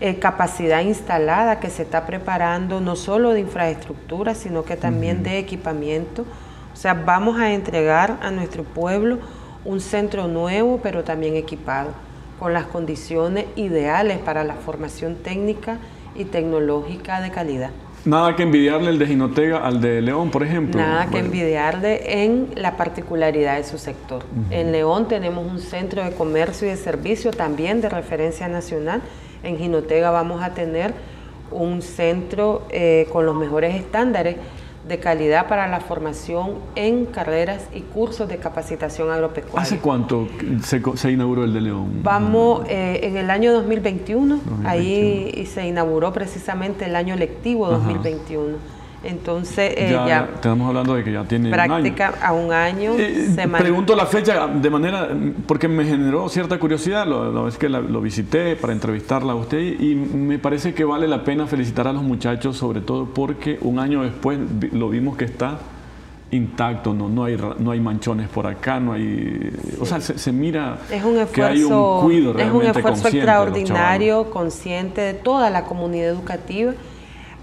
eh, 0.00 0.18
capacidad 0.18 0.80
instalada 0.82 1.60
que 1.60 1.70
se 1.70 1.82
está 1.82 2.04
preparando 2.04 2.80
no 2.80 2.94
solo 2.94 3.32
de 3.32 3.40
infraestructura, 3.40 4.34
sino 4.34 4.64
que 4.64 4.76
también 4.76 5.22
de 5.22 5.38
equipamiento. 5.38 6.26
O 6.72 6.76
sea, 6.76 6.92
vamos 6.94 7.40
a 7.40 7.52
entregar 7.52 8.18
a 8.20 8.30
nuestro 8.30 8.64
pueblo 8.64 9.18
un 9.64 9.80
centro 9.80 10.28
nuevo, 10.28 10.80
pero 10.82 11.04
también 11.04 11.36
equipado, 11.36 11.90
con 12.38 12.52
las 12.52 12.66
condiciones 12.66 13.46
ideales 13.56 14.18
para 14.18 14.44
la 14.44 14.54
formación 14.54 15.16
técnica 15.16 15.78
y 16.18 16.24
tecnológica 16.24 17.20
de 17.20 17.30
calidad. 17.30 17.70
Nada 18.04 18.36
que 18.36 18.42
envidiarle 18.42 18.90
el 18.90 18.98
de 18.98 19.06
Ginotega 19.06 19.58
al 19.58 19.80
de 19.80 20.00
León, 20.00 20.30
por 20.30 20.42
ejemplo. 20.42 20.80
Nada 20.80 21.08
que 21.10 21.18
envidiarle 21.18 22.22
en 22.22 22.50
la 22.54 22.76
particularidad 22.76 23.56
de 23.56 23.64
su 23.64 23.76
sector. 23.76 24.24
En 24.50 24.72
León 24.72 25.08
tenemos 25.08 25.50
un 25.50 25.58
centro 25.58 26.04
de 26.04 26.12
comercio 26.12 26.66
y 26.68 26.70
de 26.70 26.76
servicio 26.76 27.32
también 27.32 27.80
de 27.80 27.88
referencia 27.88 28.48
nacional. 28.48 29.02
En 29.42 29.58
Ginotega 29.58 30.10
vamos 30.10 30.42
a 30.42 30.54
tener 30.54 30.94
un 31.50 31.82
centro 31.82 32.66
eh, 32.70 33.08
con 33.12 33.26
los 33.26 33.34
mejores 33.34 33.74
estándares 33.74 34.36
de 34.88 34.98
calidad 34.98 35.46
para 35.46 35.68
la 35.68 35.80
formación 35.80 36.54
en 36.74 37.04
carreras 37.06 37.68
y 37.74 37.80
cursos 37.80 38.28
de 38.28 38.38
capacitación 38.38 39.10
agropecuaria. 39.10 39.60
¿Hace 39.60 39.78
cuánto 39.78 40.26
se, 40.64 41.10
inauguró 41.10 41.44
el 41.44 41.52
de 41.52 41.60
León? 41.60 42.00
Vamos 42.02 42.62
eh, 42.68 43.00
en 43.02 43.16
el 43.16 43.30
año 43.30 43.52
2021, 43.52 44.40
ahí 44.64 45.46
se 45.52 45.66
inauguró 45.66 46.12
precisamente 46.12 46.86
el 46.86 46.96
año 46.96 47.16
lectivo 47.16 47.68
2021. 47.68 48.77
Entonces, 49.04 49.74
eh, 49.76 49.90
ya, 49.90 50.28
estamos 50.34 50.66
hablando 50.68 50.94
de 50.94 51.04
que 51.04 51.12
ya 51.12 51.22
tiene 51.24 51.50
práctica 51.50 52.14
a 52.20 52.32
un 52.32 52.52
año. 52.52 52.94
Eh, 52.98 53.48
pregunto 53.56 53.94
la 53.94 54.06
fecha 54.06 54.48
de 54.48 54.70
manera, 54.70 55.08
porque 55.46 55.68
me 55.68 55.84
generó 55.84 56.28
cierta 56.28 56.58
curiosidad 56.58 57.06
la, 57.06 57.42
vez 57.42 57.56
que 57.56 57.68
lo 57.68 58.00
visité 58.00 58.56
para 58.56 58.72
entrevistarla 58.72 59.32
a 59.32 59.36
usted 59.36 59.58
y 59.60 59.94
me 59.94 60.38
parece 60.38 60.74
que 60.74 60.84
vale 60.84 61.06
la 61.06 61.22
pena 61.22 61.46
felicitar 61.46 61.86
a 61.86 61.92
los 61.92 62.02
muchachos, 62.02 62.56
sobre 62.56 62.80
todo 62.80 63.06
porque 63.06 63.58
un 63.62 63.78
año 63.78 64.02
después 64.02 64.38
lo 64.72 64.88
vimos 64.88 65.16
que 65.16 65.26
está 65.26 65.58
intacto, 66.30 66.92
no, 66.92 67.08
no, 67.08 67.24
hay, 67.24 67.38
no 67.58 67.70
hay 67.70 67.80
manchones 67.80 68.28
por 68.28 68.46
acá, 68.46 68.80
no 68.80 68.92
hay... 68.92 69.50
O 69.80 69.86
sea, 69.86 70.00
se, 70.00 70.32
mira 70.32 70.78
es 70.90 71.02
un 71.02 71.16
esfuerzo, 71.16 71.32
que 71.32 71.42
hay 71.42 71.62
un 71.62 72.00
cuido 72.02 72.32
realmente 72.34 72.68
Es 72.68 72.74
un 72.74 72.76
esfuerzo 72.76 73.08
extraordinario, 73.08 74.30
consciente 74.30 75.00
de 75.00 75.14
toda 75.14 75.48
la 75.50 75.64
comunidad 75.64 76.08
educativa 76.08 76.74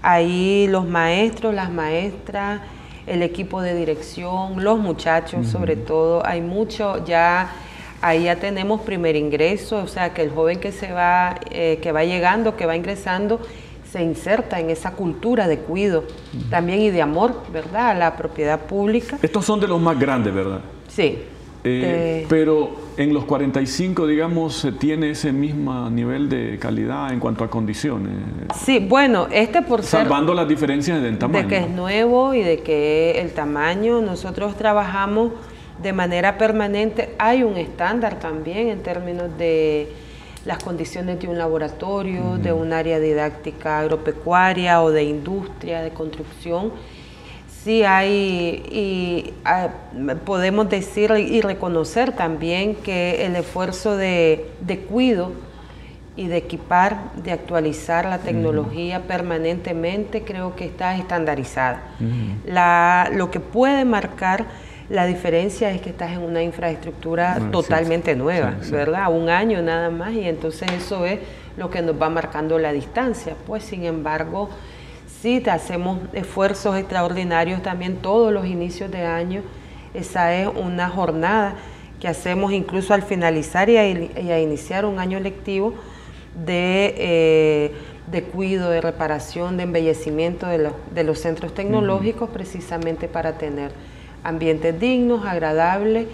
Ahí 0.08 0.68
los 0.68 0.86
maestros, 0.86 1.52
las 1.52 1.68
maestras, 1.72 2.60
el 3.08 3.22
equipo 3.22 3.60
de 3.60 3.74
dirección, 3.74 4.62
los 4.62 4.78
muchachos 4.78 5.48
sobre 5.48 5.74
todo, 5.74 6.24
hay 6.24 6.40
mucho 6.40 7.04
ya 7.04 7.50
ahí 8.00 8.24
ya 8.24 8.36
tenemos 8.36 8.82
primer 8.82 9.16
ingreso, 9.16 9.78
o 9.78 9.88
sea 9.88 10.14
que 10.14 10.22
el 10.22 10.30
joven 10.30 10.60
que 10.60 10.70
se 10.70 10.92
va, 10.92 11.34
eh, 11.50 11.80
que 11.82 11.90
va 11.90 12.04
llegando, 12.04 12.54
que 12.54 12.66
va 12.66 12.76
ingresando, 12.76 13.40
se 13.90 14.00
inserta 14.00 14.60
en 14.60 14.70
esa 14.70 14.92
cultura 14.92 15.48
de 15.48 15.58
cuido 15.58 16.04
también 16.50 16.82
y 16.82 16.90
de 16.90 17.02
amor, 17.02 17.42
¿verdad? 17.52 17.90
A 17.90 17.94
la 17.94 18.16
propiedad 18.16 18.60
pública. 18.60 19.18
Estos 19.20 19.44
son 19.44 19.58
de 19.58 19.66
los 19.66 19.80
más 19.80 19.98
grandes, 19.98 20.32
¿verdad? 20.32 20.60
Sí. 20.86 21.18
Eh, 21.68 22.26
pero 22.28 22.70
en 22.96 23.12
los 23.12 23.24
45, 23.24 24.06
digamos, 24.06 24.56
se 24.56 24.70
tiene 24.70 25.10
ese 25.10 25.32
mismo 25.32 25.90
nivel 25.90 26.28
de 26.28 26.58
calidad 26.60 27.12
en 27.12 27.18
cuanto 27.18 27.42
a 27.42 27.50
condiciones. 27.50 28.12
Sí, 28.64 28.78
bueno, 28.78 29.26
este 29.32 29.62
por 29.62 29.82
Salvando 29.82 30.32
las 30.32 30.46
diferencias 30.46 31.02
del 31.02 31.18
tamaño. 31.18 31.42
De 31.42 31.48
que 31.48 31.58
es 31.58 31.68
nuevo 31.68 32.34
y 32.34 32.42
de 32.42 32.60
que 32.60 33.20
el 33.20 33.32
tamaño, 33.32 34.00
nosotros 34.00 34.56
trabajamos 34.56 35.32
de 35.82 35.92
manera 35.92 36.38
permanente. 36.38 37.14
Hay 37.18 37.42
un 37.42 37.56
estándar 37.56 38.20
también 38.20 38.68
en 38.68 38.82
términos 38.82 39.36
de 39.36 39.88
las 40.44 40.62
condiciones 40.62 41.18
de 41.18 41.26
un 41.26 41.36
laboratorio, 41.36 42.38
de 42.38 42.52
un 42.52 42.72
área 42.72 43.00
didáctica 43.00 43.80
agropecuaria 43.80 44.80
o 44.82 44.92
de 44.92 45.02
industria, 45.02 45.82
de 45.82 45.90
construcción 45.90 46.70
sí 47.66 47.82
hay, 47.82 48.62
y 48.70 49.34
ah, 49.44 49.70
podemos 50.24 50.70
decir 50.70 51.10
y 51.18 51.40
reconocer 51.40 52.12
también 52.12 52.76
que 52.76 53.26
el 53.26 53.34
esfuerzo 53.34 53.96
de, 53.96 54.46
cuido 54.88 55.32
y 56.14 56.28
de 56.28 56.36
equipar, 56.36 57.12
de 57.24 57.32
actualizar 57.32 58.04
la 58.06 58.18
tecnología 58.18 59.02
permanentemente, 59.02 60.22
creo 60.22 60.54
que 60.54 60.64
está 60.64 60.96
estandarizada. 60.96 61.82
lo 63.12 63.32
que 63.32 63.40
puede 63.40 63.84
marcar 63.84 64.46
la 64.88 65.04
diferencia 65.04 65.72
es 65.72 65.80
que 65.80 65.90
estás 65.90 66.12
en 66.12 66.20
una 66.20 66.44
infraestructura 66.44 67.50
totalmente 67.50 68.14
nueva, 68.14 68.54
¿verdad? 68.70 69.12
Un 69.12 69.28
año 69.28 69.60
nada 69.60 69.90
más, 69.90 70.12
y 70.12 70.28
entonces 70.28 70.70
eso 70.70 71.04
es 71.04 71.18
lo 71.56 71.68
que 71.68 71.82
nos 71.82 72.00
va 72.00 72.08
marcando 72.10 72.60
la 72.60 72.70
distancia. 72.70 73.34
Pues, 73.44 73.64
sin 73.64 73.84
embargo, 73.84 74.50
Sí, 75.22 75.42
hacemos 75.50 75.98
esfuerzos 76.12 76.76
extraordinarios 76.76 77.62
también 77.62 77.96
todos 77.96 78.32
los 78.32 78.46
inicios 78.46 78.90
de 78.90 79.04
año. 79.04 79.42
Esa 79.94 80.34
es 80.34 80.48
una 80.54 80.90
jornada 80.90 81.56
que 82.00 82.06
hacemos 82.06 82.52
incluso 82.52 82.92
al 82.92 83.02
finalizar 83.02 83.70
y 83.70 83.78
a, 83.78 84.40
iniciar 84.40 84.84
un 84.84 84.98
año 84.98 85.18
lectivo 85.18 85.72
de, 86.44 86.94
eh, 86.98 87.72
de, 88.10 88.22
cuido, 88.24 88.68
de 88.68 88.82
reparación, 88.82 89.56
de 89.56 89.62
embellecimiento 89.62 90.46
de, 90.48 91.04
los 91.04 91.18
centros 91.18 91.54
tecnológicos, 91.54 92.28
precisamente 92.28 93.08
para 93.08 93.38
tener 93.38 93.72
ambientes 94.22 94.78
dignos, 94.78 95.24
agradables 95.24 96.08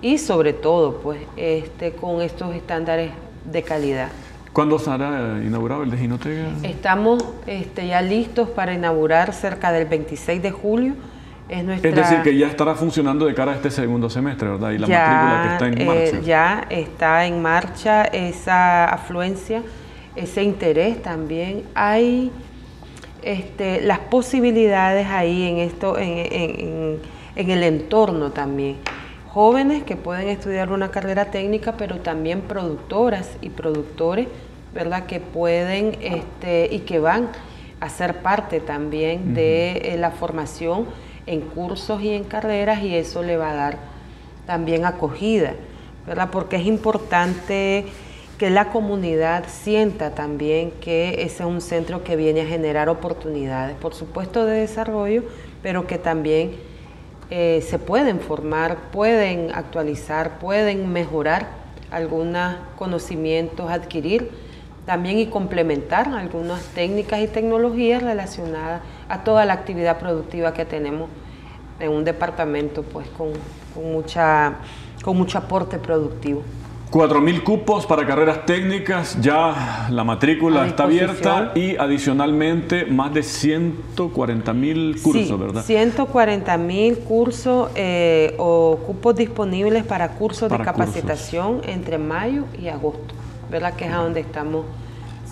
y 0.00 0.18
sobre 0.18 0.52
todo 0.52 1.00
pues 1.00 1.18
este, 1.36 1.92
con 1.92 2.22
estos 2.22 2.54
estándares 2.54 3.10
de 3.50 3.62
calidad. 3.62 4.10
¿Cuándo 4.56 4.78
será 4.78 5.38
inaugurado 5.44 5.82
el 5.82 5.90
de 5.90 5.98
Ginoteca? 5.98 6.48
Estamos 6.62 7.22
este, 7.46 7.88
ya 7.88 8.00
listos 8.00 8.48
para 8.48 8.72
inaugurar 8.72 9.34
cerca 9.34 9.70
del 9.70 9.84
26 9.84 10.42
de 10.42 10.50
julio. 10.50 10.94
Es, 11.46 11.62
nuestra... 11.62 11.90
es 11.90 11.94
decir, 11.94 12.22
que 12.22 12.38
ya 12.38 12.46
estará 12.46 12.74
funcionando 12.74 13.26
de 13.26 13.34
cara 13.34 13.52
a 13.52 13.56
este 13.56 13.70
segundo 13.70 14.08
semestre, 14.08 14.48
¿verdad? 14.48 14.70
Y 14.70 14.78
la 14.78 14.86
matrícula 14.86 15.42
que 15.42 15.52
está 15.52 15.66
en 15.66 15.80
eh, 15.82 15.84
marcha. 15.84 16.26
ya 16.26 16.66
está 16.70 17.26
en 17.26 17.42
marcha 17.42 18.04
esa 18.04 18.86
afluencia, 18.86 19.62
ese 20.14 20.42
interés 20.42 21.02
también. 21.02 21.64
Hay 21.74 22.32
este, 23.20 23.82
las 23.82 23.98
posibilidades 23.98 25.06
ahí 25.08 25.50
en 25.50 25.58
esto, 25.58 25.98
en, 25.98 26.98
en 27.36 27.50
el 27.50 27.62
entorno 27.62 28.30
también 28.30 28.76
jóvenes 29.36 29.84
que 29.84 29.96
pueden 29.96 30.28
estudiar 30.28 30.72
una 30.72 30.90
carrera 30.90 31.26
técnica, 31.26 31.74
pero 31.76 31.98
también 31.98 32.40
productoras 32.40 33.36
y 33.42 33.50
productores 33.50 34.28
¿verdad? 34.76 35.06
que 35.06 35.20
pueden 35.20 35.96
este, 36.02 36.68
y 36.70 36.80
que 36.80 36.98
van 36.98 37.30
a 37.80 37.88
ser 37.88 38.20
parte 38.20 38.60
también 38.60 39.32
de 39.32 39.72
eh, 39.78 39.96
la 39.96 40.10
formación 40.10 40.86
en 41.26 41.40
cursos 41.40 42.02
y 42.02 42.10
en 42.10 42.24
carreras 42.24 42.82
y 42.82 42.94
eso 42.94 43.22
le 43.22 43.38
va 43.38 43.52
a 43.52 43.54
dar 43.54 43.78
también 44.46 44.84
acogida, 44.84 45.54
¿verdad? 46.06 46.28
porque 46.30 46.56
es 46.56 46.66
importante 46.66 47.86
que 48.38 48.50
la 48.50 48.68
comunidad 48.68 49.44
sienta 49.48 50.14
también 50.14 50.70
que 50.72 51.22
ese 51.22 51.42
es 51.42 51.48
un 51.48 51.62
centro 51.62 52.04
que 52.04 52.16
viene 52.16 52.42
a 52.42 52.46
generar 52.46 52.90
oportunidades, 52.90 53.76
por 53.76 53.94
supuesto 53.94 54.44
de 54.44 54.60
desarrollo, 54.60 55.22
pero 55.62 55.86
que 55.86 55.96
también 55.96 56.52
eh, 57.30 57.64
se 57.66 57.78
pueden 57.78 58.20
formar, 58.20 58.76
pueden 58.92 59.54
actualizar, 59.54 60.38
pueden 60.38 60.92
mejorar 60.92 61.48
algunos 61.90 62.56
conocimientos, 62.76 63.70
adquirir 63.70 64.30
también 64.86 65.18
y 65.18 65.26
complementar 65.26 66.08
algunas 66.08 66.62
técnicas 66.68 67.20
y 67.20 67.26
tecnologías 67.26 68.02
relacionadas 68.02 68.82
a 69.08 69.24
toda 69.24 69.44
la 69.44 69.52
actividad 69.52 69.98
productiva 69.98 70.54
que 70.54 70.64
tenemos 70.64 71.10
en 71.80 71.90
un 71.90 72.04
departamento 72.04 72.82
pues 72.82 73.08
con, 73.08 73.32
mucha, 73.74 74.54
con 75.04 75.16
mucho 75.16 75.38
aporte 75.38 75.78
productivo. 75.78 76.42
4.000 76.90 77.42
cupos 77.42 77.84
para 77.84 78.06
carreras 78.06 78.46
técnicas, 78.46 79.20
ya 79.20 79.88
la 79.90 80.04
matrícula 80.04 80.64
está 80.68 80.84
abierta 80.84 81.50
y 81.56 81.76
adicionalmente 81.76 82.86
más 82.86 83.12
de 83.12 83.22
140.000 83.22 85.02
cursos, 85.02 85.26
sí, 85.26 85.34
¿verdad? 85.34 85.64
140.000 85.64 86.98
cursos 86.98 87.70
eh, 87.74 88.36
o 88.38 88.78
cupos 88.86 89.16
disponibles 89.16 89.82
para 89.82 90.10
cursos 90.10 90.48
de 90.48 90.58
capacitación 90.58 91.60
entre 91.66 91.98
mayo 91.98 92.44
y 92.56 92.68
agosto. 92.68 93.25
¿Verdad? 93.50 93.74
Que 93.74 93.86
es 93.86 93.92
a 93.92 93.96
donde 93.96 94.20
estamos 94.20 94.66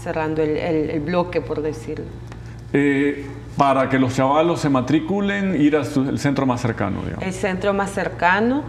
cerrando 0.03 0.43
el, 0.43 1.01
bloque, 1.01 1.41
por 1.41 1.63
decirlo. 1.63 2.05
Eh, 2.73 3.27
para 3.57 3.89
que 3.89 3.99
los 3.99 4.15
chavalos 4.15 4.61
se 4.61 4.69
matriculen, 4.69 5.61
ir 5.61 5.77
al 5.77 6.19
centro 6.19 6.45
más 6.45 6.61
cercano, 6.61 7.03
digamos. 7.03 7.25
El 7.25 7.33
centro 7.33 7.73
más 7.73 7.91
cercano. 7.91 8.63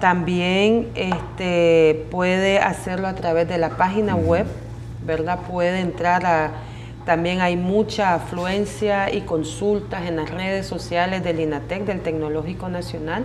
También 0.00 0.88
este, 0.94 2.06
puede 2.10 2.60
hacerlo 2.60 3.08
a 3.08 3.14
través 3.14 3.48
de 3.48 3.58
la 3.58 3.70
página 3.70 4.14
web, 4.14 4.46
¿verdad? 5.04 5.40
Puede 5.48 5.80
entrar 5.80 6.24
a... 6.24 6.52
También 7.04 7.40
hay 7.40 7.56
mucha 7.56 8.14
afluencia 8.14 9.12
y 9.12 9.22
consultas 9.22 10.06
en 10.06 10.16
las 10.16 10.30
redes 10.30 10.66
sociales 10.66 11.24
del 11.24 11.40
INATEC, 11.40 11.84
del 11.86 12.00
Tecnológico 12.02 12.68
Nacional. 12.68 13.24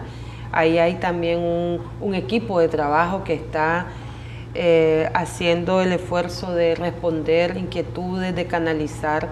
Ahí 0.54 0.78
hay 0.78 0.96
también 0.96 1.40
un, 1.40 1.82
un 2.00 2.16
equipo 2.16 2.60
de 2.62 2.70
trabajo 2.70 3.26
que 3.26 3.34
está 3.34 3.88
eh, 4.56 5.10
haciendo 5.14 5.82
el 5.82 5.94
esfuerzo 5.94 6.54
de 6.54 6.76
responder 6.76 7.58
inquietudes, 7.58 8.36
de 8.36 8.46
canalizar. 8.46 9.30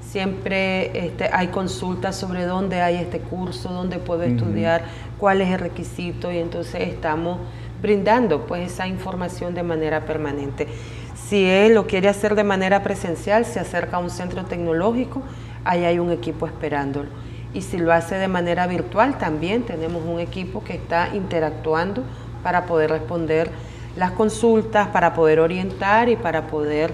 Siempre 0.00 1.06
este, 1.06 1.28
hay 1.32 1.48
consultas 1.48 2.16
sobre 2.16 2.44
dónde 2.44 2.80
hay 2.80 2.96
este 2.96 3.20
curso, 3.20 3.70
dónde 3.70 3.98
puedo 3.98 4.22
estudiar, 4.22 4.84
cuál 5.18 5.40
es 5.40 5.48
el 5.50 5.58
requisito 5.58 6.32
y 6.32 6.38
entonces 6.38 6.88
estamos 6.88 7.38
brindando 7.82 8.46
pues 8.46 8.72
esa 8.72 8.86
información 8.86 9.54
de 9.54 9.62
manera 9.62 10.04
permanente. 10.04 10.68
Si 11.14 11.44
él 11.44 11.74
lo 11.74 11.86
quiere 11.86 12.08
hacer 12.08 12.34
de 12.34 12.44
manera 12.44 12.82
presencial, 12.82 13.44
se 13.44 13.60
acerca 13.60 13.96
a 13.96 14.00
un 14.00 14.10
centro 14.10 14.44
tecnológico, 14.44 15.22
ahí 15.64 15.84
hay 15.84 15.98
un 15.98 16.10
equipo 16.10 16.46
esperándolo. 16.46 17.08
Y 17.54 17.62
si 17.62 17.78
lo 17.78 17.92
hace 17.92 18.14
de 18.14 18.28
manera 18.28 18.66
virtual, 18.66 19.18
también 19.18 19.64
tenemos 19.64 20.02
un 20.06 20.20
equipo 20.20 20.64
que 20.64 20.74
está 20.74 21.14
interactuando 21.14 22.02
para 22.42 22.64
poder 22.66 22.90
responder 22.90 23.50
las 23.96 24.12
consultas, 24.12 24.88
para 24.88 25.14
poder 25.14 25.40
orientar 25.40 26.08
y 26.08 26.16
para 26.16 26.46
poder 26.46 26.92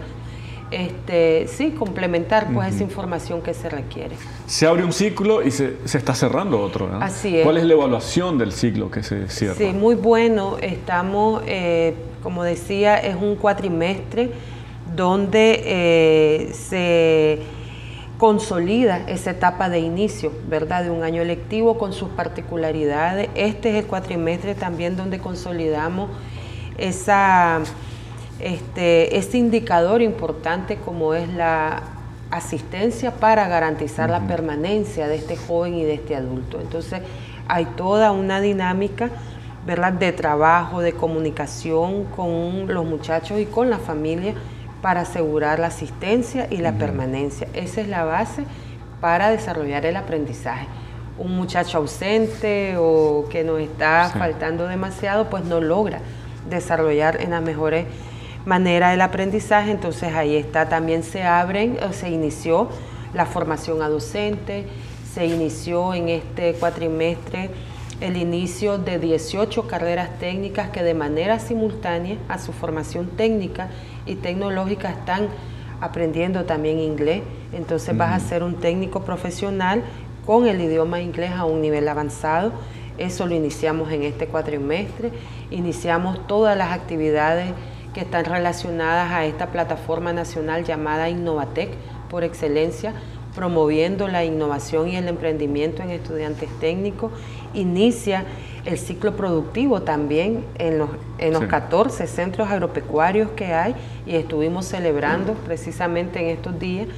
este, 0.70 1.46
sí, 1.48 1.70
complementar 1.70 2.48
pues 2.52 2.74
esa 2.74 2.82
información 2.82 3.40
que 3.40 3.54
se 3.54 3.70
requiere. 3.70 4.16
Se 4.46 4.66
abre 4.66 4.84
un 4.84 4.92
ciclo 4.92 5.42
y 5.42 5.50
se, 5.50 5.76
está 5.84 6.14
cerrando 6.14 6.61
otro. 6.61 6.90
Así 7.00 7.38
es. 7.38 7.44
¿Cuál 7.44 7.56
es 7.56 7.64
la 7.64 7.72
evaluación 7.72 8.37
del 8.37 8.52
ciclo 8.52 8.90
que 8.90 9.02
se 9.02 9.28
cierra? 9.28 9.54
Sí, 9.54 9.72
muy 9.72 9.94
bueno. 9.94 10.56
Estamos, 10.61 11.42
eh, 11.46 11.94
como 12.22 12.44
decía, 12.44 12.98
es 12.98 13.16
un 13.16 13.37
cuatrimestre 13.37 14.30
donde 14.94 15.62
eh, 15.64 16.52
se 16.52 17.38
consolida 18.18 19.08
esa 19.08 19.30
etapa 19.30 19.68
de 19.70 19.78
inicio, 19.78 20.32
¿verdad? 20.48 20.82
De 20.84 20.90
un 20.90 21.02
año 21.02 21.24
lectivo 21.24 21.78
con 21.78 21.92
sus 21.92 22.11
particularidades. 22.11 23.30
Este 23.37 23.70
es 23.70 23.76
el 23.76 23.87
cuatrimestre 23.87 24.54
también 24.54 24.96
donde 24.96 25.18
consolidamos 25.18 26.11
esa, 26.78 27.60
este, 28.38 29.18
este 29.18 29.36
indicador 29.36 30.00
importante 30.00 30.76
como 30.76 31.14
es 31.14 31.28
la 31.28 31.82
asistencia 32.30 33.12
para 33.12 33.48
garantizar 33.48 34.10
la 34.10 34.20
permanencia 34.20 35.08
de 35.08 35.16
este 35.16 35.36
joven 35.36 35.74
y 35.74 35.84
de 35.84 35.94
este 35.94 36.14
adulto. 36.14 36.60
Entonces 36.60 37.00
hay 37.48 37.64
toda 37.64 38.12
una 38.12 38.40
dinámica 38.40 39.10
¿verdad? 39.66 39.92
de 39.92 40.12
trabajo, 40.12 40.80
de 40.80 40.92
comunicación 40.92 42.04
con 42.04 42.72
los 42.72 42.84
muchachos 42.84 43.40
y 43.40 43.46
con 43.46 43.70
la 43.70 43.78
familia 43.78 44.34
para 44.82 45.00
asegurar 45.00 45.58
la 45.58 45.68
asistencia 45.68 46.46
y 46.50 46.58
la 46.58 46.72
permanencia. 46.72 47.48
Esa 47.54 47.80
es 47.80 47.88
la 47.88 48.04
base 48.04 48.44
para 49.00 49.30
desarrollar 49.30 49.86
el 49.86 49.96
aprendizaje. 49.96 50.66
Un 51.18 51.34
muchacho 51.34 51.78
ausente 51.78 52.76
o 52.78 53.26
que 53.28 53.42
nos 53.42 53.60
está 53.60 54.12
faltando 54.16 54.68
demasiado, 54.68 55.28
pues 55.28 55.44
no 55.44 55.60
logra 55.60 56.00
desarrollar 56.48 57.20
en 57.20 57.30
las 57.30 57.42
mejores 57.42 57.87
maneras 58.44 58.94
el 58.94 59.00
aprendizaje. 59.00 59.70
Entonces 59.70 60.14
ahí 60.14 60.37
está, 60.37 60.68
también 60.68 61.02
se 61.02 61.22
abren, 61.22 61.78
se 61.92 62.11
inició 62.11 62.68
la 63.14 63.26
formación 63.26 63.82
a 63.82 63.88
docente, 63.88 64.66
se 65.12 65.26
inició 65.26 65.94
en 65.94 66.08
este 66.08 66.54
cuatrimestre 66.54 67.50
el 68.00 68.16
inicio 68.16 68.78
de 68.78 68.98
18 68.98 69.66
carreras 69.66 70.18
técnicas 70.20 70.70
que 70.70 70.82
de 70.82 70.94
manera 70.94 71.40
simultánea 71.40 72.16
a 72.28 72.38
su 72.38 72.52
formación 72.52 73.08
técnica 73.16 73.70
y 74.06 74.14
tecnológica 74.14 74.90
están 74.90 75.28
aprendiendo 75.80 76.44
también 76.44 76.78
inglés. 76.78 77.22
Entonces 77.52 77.96
vas 77.96 78.12
a 78.12 78.24
ser 78.24 78.42
un 78.42 78.54
técnico 78.54 79.02
profesional 79.02 79.82
con 80.24 80.46
el 80.46 80.61
idioma 80.61 81.00
inglés 81.00 81.32
a 81.32 81.44
un 81.44 81.61
nivel 81.61 81.88
avanzado. 81.88 82.52
Eso 82.98 83.26
lo 83.26 83.34
iniciamos 83.34 83.90
en 83.92 84.02
este 84.02 84.26
cuatrimestre. 84.26 85.12
Iniciamos 85.50 86.26
todas 86.26 86.56
las 86.56 86.72
actividades 86.72 87.52
que 87.94 88.00
están 88.00 88.24
relacionadas 88.24 89.11
a 89.12 89.24
esta 89.24 89.46
plataforma 89.46 90.12
nacional 90.12 90.64
llamada 90.64 91.08
Innovatec 91.08 91.70
por 92.11 92.24
excelencia, 92.24 92.94
promoviendo 93.34 94.08
la 94.08 94.24
innovación 94.24 94.88
y 94.88 94.96
el 94.96 95.08
emprendimiento 95.08 95.82
en 95.82 95.90
estudiantes 95.90 96.48
técnicos. 96.61 97.12
Inicia 97.54 98.24
el 98.64 98.78
ciclo 98.78 99.16
productivo 99.16 99.82
también 99.82 100.44
en 100.58 100.78
los, 100.78 100.90
en 101.18 101.32
los 101.32 101.44
14 101.44 102.06
centros 102.06 102.48
agropecuarios 102.48 103.30
que 103.30 103.54
hay 103.54 103.74
y 104.06 104.16
estuvimos 104.16 104.66
celebrando 104.66 105.34
precisamente 105.34 106.20
en 106.20 106.26
estos 106.37 106.58
días 106.58 106.88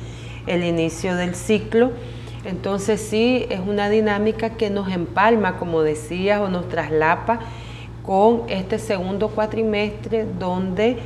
el 0.47 0.65
inicio 0.65 1.15
del 1.15 1.35
ciclo. 1.35 1.93
Entonces 2.45 3.01
sí, 3.01 3.47
es 3.51 3.61
una 3.61 3.91
dinámica 3.91 4.51
que 4.51 4.71
nos 4.71 4.91
empalma, 4.91 5.59
como 5.59 5.83
decías, 5.83 6.41
o 6.41 6.49
nos 6.49 6.69
traslapa 6.69 7.41
con 8.05 8.45
este 8.49 8.79
segundo 8.79 9.29
cuatrimestre 9.29 10.27
donde 10.39 10.99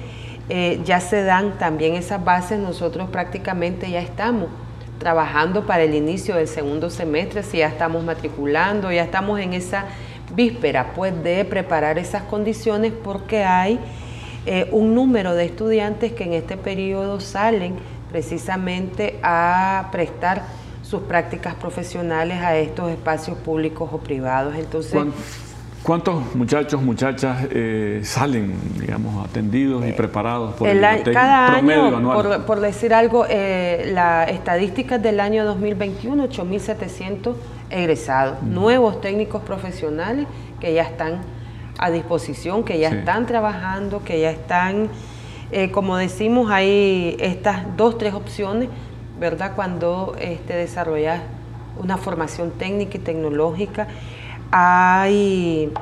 eh, 0.49 0.81
ya 0.85 1.01
se 1.01 1.25
dan 1.25 1.59
también 1.59 1.95
esas 1.95 2.23
bases, 2.23 2.59
nosotros 2.59 3.09
prácticamente 3.11 3.91
ya 3.91 4.01
estamos 4.01 4.49
trabajando 4.99 5.67
para 5.67 5.83
el 5.83 5.95
inicio 5.95 6.37
del 6.37 6.47
segundo 6.47 6.89
semestre, 6.89 7.43
si 7.43 7.59
ya 7.59 7.67
estamos 7.67 8.05
matriculando, 8.05 8.93
ya 8.93 9.03
estamos 9.03 9.41
en 9.41 9.55
esa 9.55 9.87
víspera 10.35 10.93
pues 10.95 11.21
de 11.23 11.45
preparar 11.45 11.99
esas 11.99 12.23
condiciones 12.23 12.93
porque 12.93 13.45
hay 13.45 13.79
eh, 14.47 14.69
un 14.71 14.95
número 14.95 15.35
de 15.35 15.47
estudiantes 15.47 16.13
que 16.13 16.25
en 16.25 16.35
este 16.35 16.57
periodo 16.57 17.21
salen 17.21 17.77
precisamente 18.11 19.19
a 19.23 19.89
prestar 19.91 20.43
sus 20.85 21.03
prácticas 21.03 21.55
profesionales 21.55 22.39
a 22.43 22.57
estos 22.57 22.91
espacios 22.91 23.39
públicos 23.39 23.89
o 23.91 23.99
privados. 23.99 24.55
Entonces, 24.57 25.03
¿Cuántos 25.83 26.35
muchachos, 26.35 26.81
muchachas 26.81 27.47
eh, 27.51 28.01
salen, 28.05 28.55
digamos, 28.81 29.23
atendidos 29.29 29.87
y 29.87 29.93
preparados 29.93 30.55
por 30.55 30.67
el, 30.67 30.81
cada 31.13 31.57
año, 31.57 32.03
por, 32.15 32.47
por, 32.47 32.61
decir 32.61 32.95
algo, 32.95 33.27
eh, 33.29 33.91
la 33.93 34.25
estadística 34.25 34.97
del 34.97 35.21
año 35.21 35.45
2021, 35.45 36.25
8.700 36.25 37.35
egresados, 37.69 38.43
nuevos 38.43 39.03
técnicos 39.03 39.43
profesionales 39.43 40.27
que 40.59 40.73
ya 40.73 40.85
están 40.85 41.21
a 41.79 41.91
disposición, 41.91 42.65
que 42.65 42.79
ya 42.79 42.89
están 42.89 43.27
trabajando, 43.27 44.03
que 44.05 44.21
ya 44.21 44.31
están, 44.31 44.89
eh, 45.53 45.71
como 45.71 45.99
decimos, 45.99 46.51
hay 46.51 47.15
estas 47.21 47.77
dos, 47.77 47.99
tres 47.99 48.15
opciones, 48.15 48.71
¿verdad? 49.19 49.53
Cuando 49.55 50.17
este, 50.19 50.55
desarrollas 50.55 51.23
una 51.79 51.97
formación 51.97 52.53
técnica 52.53 52.97
y 52.97 53.01
tecnológica 53.01 53.89
hay 54.51 55.73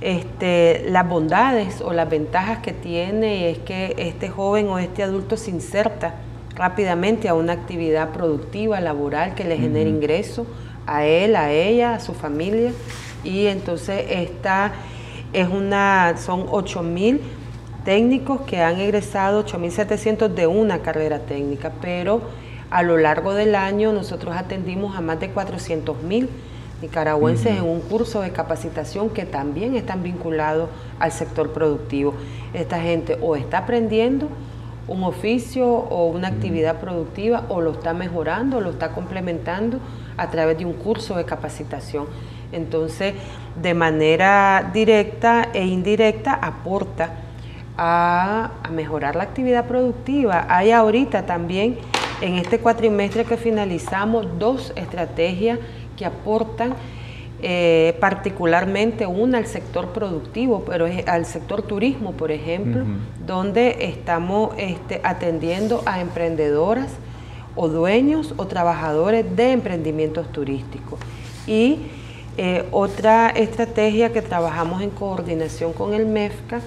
este, 0.00 0.84
las 0.88 1.08
bondades 1.08 1.80
o 1.80 1.92
las 1.92 2.08
ventajas 2.08 2.58
que 2.58 2.72
tiene 2.72 3.50
es 3.50 3.58
que 3.58 3.94
este 3.96 4.28
joven 4.28 4.68
o 4.68 4.78
este 4.78 5.02
adulto 5.02 5.36
se 5.36 5.50
inserta 5.50 6.14
rápidamente 6.54 7.28
a 7.28 7.34
una 7.34 7.54
actividad 7.54 8.10
productiva, 8.10 8.80
laboral, 8.80 9.34
que 9.34 9.44
le 9.44 9.56
genere 9.56 9.88
ingreso 9.88 10.46
a 10.86 11.04
él, 11.04 11.36
a 11.36 11.52
ella, 11.52 11.94
a 11.94 12.00
su 12.00 12.14
familia. 12.14 12.72
Y 13.24 13.46
entonces 13.46 14.04
esta 14.08 14.72
es 15.32 15.48
una, 15.48 16.14
son 16.16 16.46
8 16.50 16.82
mil 16.82 17.20
técnicos 17.84 18.42
que 18.42 18.60
han 18.60 18.80
egresado, 18.80 19.44
8.700 19.44 20.28
de 20.28 20.46
una 20.46 20.80
carrera 20.80 21.20
técnica, 21.20 21.72
pero 21.80 22.20
a 22.70 22.82
lo 22.82 22.96
largo 22.96 23.34
del 23.34 23.54
año 23.54 23.92
nosotros 23.92 24.36
atendimos 24.36 24.96
a 24.96 25.00
más 25.00 25.20
de 25.20 25.30
400 25.30 26.02
mil 26.02 26.28
nicaragüenses 26.82 27.56
en 27.56 27.64
un 27.64 27.80
curso 27.80 28.20
de 28.20 28.32
capacitación 28.32 29.10
que 29.10 29.24
también 29.24 29.76
están 29.76 30.02
vinculados 30.02 30.68
al 30.98 31.12
sector 31.12 31.52
productivo. 31.52 32.14
Esta 32.52 32.80
gente 32.80 33.18
o 33.22 33.36
está 33.36 33.58
aprendiendo 33.58 34.28
un 34.88 35.02
oficio 35.02 35.66
o 35.66 36.06
una 36.06 36.28
actividad 36.28 36.78
productiva 36.80 37.44
o 37.48 37.60
lo 37.60 37.72
está 37.72 37.92
mejorando, 37.92 38.58
o 38.58 38.60
lo 38.60 38.70
está 38.70 38.92
complementando 38.92 39.78
a 40.16 40.30
través 40.30 40.58
de 40.58 40.64
un 40.64 40.74
curso 40.74 41.16
de 41.16 41.24
capacitación. 41.24 42.06
Entonces, 42.52 43.14
de 43.60 43.74
manera 43.74 44.70
directa 44.72 45.48
e 45.52 45.64
indirecta 45.64 46.34
aporta 46.34 47.10
a, 47.76 48.52
a 48.62 48.70
mejorar 48.70 49.16
la 49.16 49.24
actividad 49.24 49.66
productiva. 49.66 50.46
Hay 50.48 50.70
ahorita 50.70 51.26
también 51.26 51.78
en 52.20 52.36
este 52.36 52.58
cuatrimestre 52.58 53.24
que 53.24 53.36
finalizamos 53.36 54.26
dos 54.38 54.72
estrategias 54.76 55.58
que 55.96 56.04
aportan 56.04 56.74
eh, 57.42 57.96
particularmente 58.00 59.06
una 59.06 59.38
al 59.38 59.46
sector 59.46 59.88
productivo, 59.88 60.64
pero 60.64 60.86
al 61.06 61.26
sector 61.26 61.62
turismo, 61.62 62.12
por 62.12 62.30
ejemplo, 62.30 62.84
donde 63.26 63.76
estamos 63.80 64.54
este, 64.56 65.00
atendiendo 65.04 65.82
a 65.84 66.00
emprendedoras 66.00 66.92
o 67.54 67.68
dueños 67.68 68.32
o 68.38 68.46
trabajadores 68.46 69.36
de 69.36 69.52
emprendimientos 69.52 70.32
turísticos. 70.32 70.98
Y 71.46 71.80
eh, 72.38 72.64
otra 72.70 73.28
estrategia 73.30 74.12
que 74.12 74.22
trabajamos 74.22 74.82
en 74.82 74.90
coordinación 74.90 75.74
con 75.74 75.92
el 75.92 76.06
MEFCA, 76.06 76.60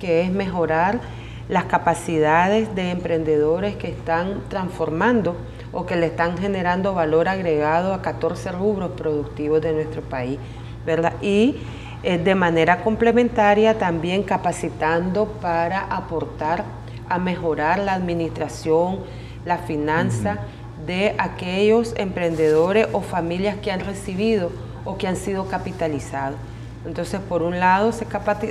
que 0.00 0.22
es 0.22 0.32
mejorar 0.32 1.00
las 1.48 1.64
capacidades 1.64 2.74
de 2.74 2.90
emprendedores 2.90 3.76
que 3.76 3.88
están 3.88 4.42
transformando 4.48 5.36
o 5.72 5.86
que 5.86 5.96
le 5.96 6.06
están 6.06 6.36
generando 6.36 6.94
valor 6.94 7.28
agregado 7.28 7.94
a 7.94 8.02
14 8.02 8.52
rubros 8.52 8.92
productivos 8.92 9.60
de 9.60 9.72
nuestro 9.72 10.02
país, 10.02 10.38
¿verdad? 10.84 11.14
Y 11.22 11.56
eh, 12.02 12.18
de 12.18 12.34
manera 12.34 12.82
complementaria 12.82 13.78
también 13.78 14.22
capacitando 14.22 15.26
para 15.40 15.80
aportar 15.80 16.64
a 17.08 17.18
mejorar 17.18 17.78
la 17.78 17.94
administración, 17.94 19.00
la 19.44 19.58
finanza 19.58 20.38
de 20.86 21.14
aquellos 21.18 21.94
emprendedores 21.96 22.88
o 22.92 23.00
familias 23.00 23.56
que 23.56 23.72
han 23.72 23.80
recibido 23.80 24.52
o 24.84 24.96
que 24.96 25.08
han 25.08 25.16
sido 25.16 25.48
capitalizados. 25.48 26.38
Entonces, 26.86 27.20
por 27.20 27.42
un 27.42 27.58
lado, 27.58 27.92
se, 27.92 28.06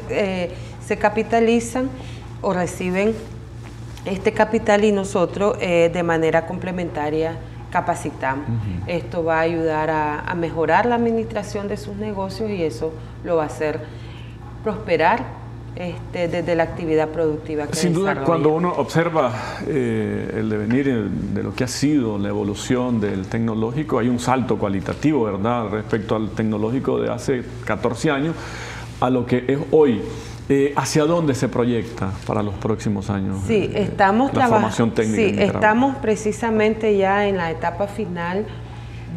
eh, 0.10 0.52
se 0.86 0.98
capitalizan 0.98 1.90
o 2.42 2.54
reciben 2.54 3.14
este 4.06 4.32
capital 4.32 4.84
y 4.84 4.92
nosotros 4.92 5.58
eh, 5.60 5.90
de 5.94 6.04
manera 6.04 6.46
complementaria 6.46 7.38
capacitamos. 7.70 8.46
Esto 8.88 9.24
va 9.24 9.40
a 9.40 9.42
ayudar 9.42 9.90
a, 9.90 10.34
mejorar 10.36 10.86
la 10.86 10.96
administración 10.96 11.68
de 11.68 11.78
sus 11.78 11.96
negocios 11.98 12.50
y 12.50 12.64
eso 12.64 12.94
lo 13.24 13.38
va 13.38 13.44
a 13.44 13.46
hacer 13.48 13.82
prosperar 14.64 15.24
este, 15.76 16.28
desde 16.28 16.56
la 16.56 16.64
actividad 16.64 17.10
productiva. 17.10 17.68
Que 17.68 17.76
Sin 17.76 17.94
duda, 17.94 18.24
cuando 18.24 18.50
uno 18.50 18.74
observa 18.78 19.32
eh, 19.68 20.36
el 20.38 20.50
devenir 20.50 21.10
de 21.10 21.44
lo 21.44 21.54
que 21.54 21.66
ha 21.66 21.68
sido 21.68 22.18
la 22.18 22.30
evolución 22.30 23.00
del 23.00 23.28
tecnológico, 23.28 24.00
hay 24.00 24.08
un 24.08 24.20
salto 24.20 24.58
cualitativo, 24.58 25.26
¿verdad?, 25.26 25.68
respecto 25.70 26.16
al 26.16 26.30
tecnológico 26.32 27.00
de 27.00 27.12
hace 27.12 27.44
14 27.66 28.12
años 28.12 28.36
a 29.02 29.10
lo 29.10 29.26
que 29.26 29.44
es 29.48 29.60
hoy. 29.72 30.02
Eh, 30.50 30.74
¿Hacia 30.78 31.04
dónde 31.04 31.36
se 31.36 31.50
proyecta 31.50 32.12
para 32.26 32.42
los 32.42 32.54
próximos 32.56 33.10
años? 33.10 33.40
Sí, 33.48 33.70
eh, 33.74 33.84
estamos 33.84 34.34
la 34.34 34.48
formación 34.48 34.92
técnica. 34.92 35.44
Sí, 35.44 35.44
estamos 35.44 35.98
precisamente 35.98 36.96
ya 36.96 37.28
en 37.28 37.36
la 37.36 37.52
etapa 37.52 37.88
final 37.88 38.46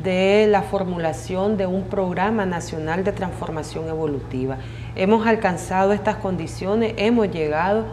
de 0.03 0.49
la 0.49 0.63
formulación 0.63 1.57
de 1.57 1.67
un 1.67 1.85
programa 1.85 2.47
nacional 2.47 3.05
de 3.05 3.13
transformación 3.13 3.89
evolutiva. 3.89 4.57
Hemos 4.97 5.25
alcanzado 5.25 5.93
estas 5.93 6.17
condiciones, 6.17 6.95
hemos 6.97 7.31
llegado 7.31 7.85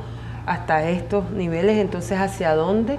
hasta 0.48 0.90
estos 0.90 1.30
niveles, 1.30 1.78
entonces 1.78 2.18
hacia 2.18 2.56
dónde 2.56 2.98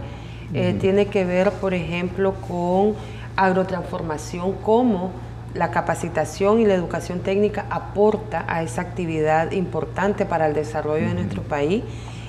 eh, 0.54 0.76
tiene 0.80 1.06
que 1.06 1.24
ver, 1.24 1.50
por 1.50 1.74
ejemplo, 1.74 2.34
con 2.46 2.94
agrotransformación, 3.34 4.52
cómo 4.62 5.10
la 5.54 5.70
capacitación 5.70 6.60
y 6.60 6.66
la 6.66 6.74
educación 6.74 7.20
técnica 7.20 7.66
aporta 7.70 8.44
a 8.48 8.62
esa 8.62 8.82
actividad 8.82 9.52
importante 9.52 10.26
para 10.26 10.46
el 10.46 10.54
desarrollo 10.54 11.08
de 11.08 11.14
nuestro 11.14 11.42
país. 11.42 11.82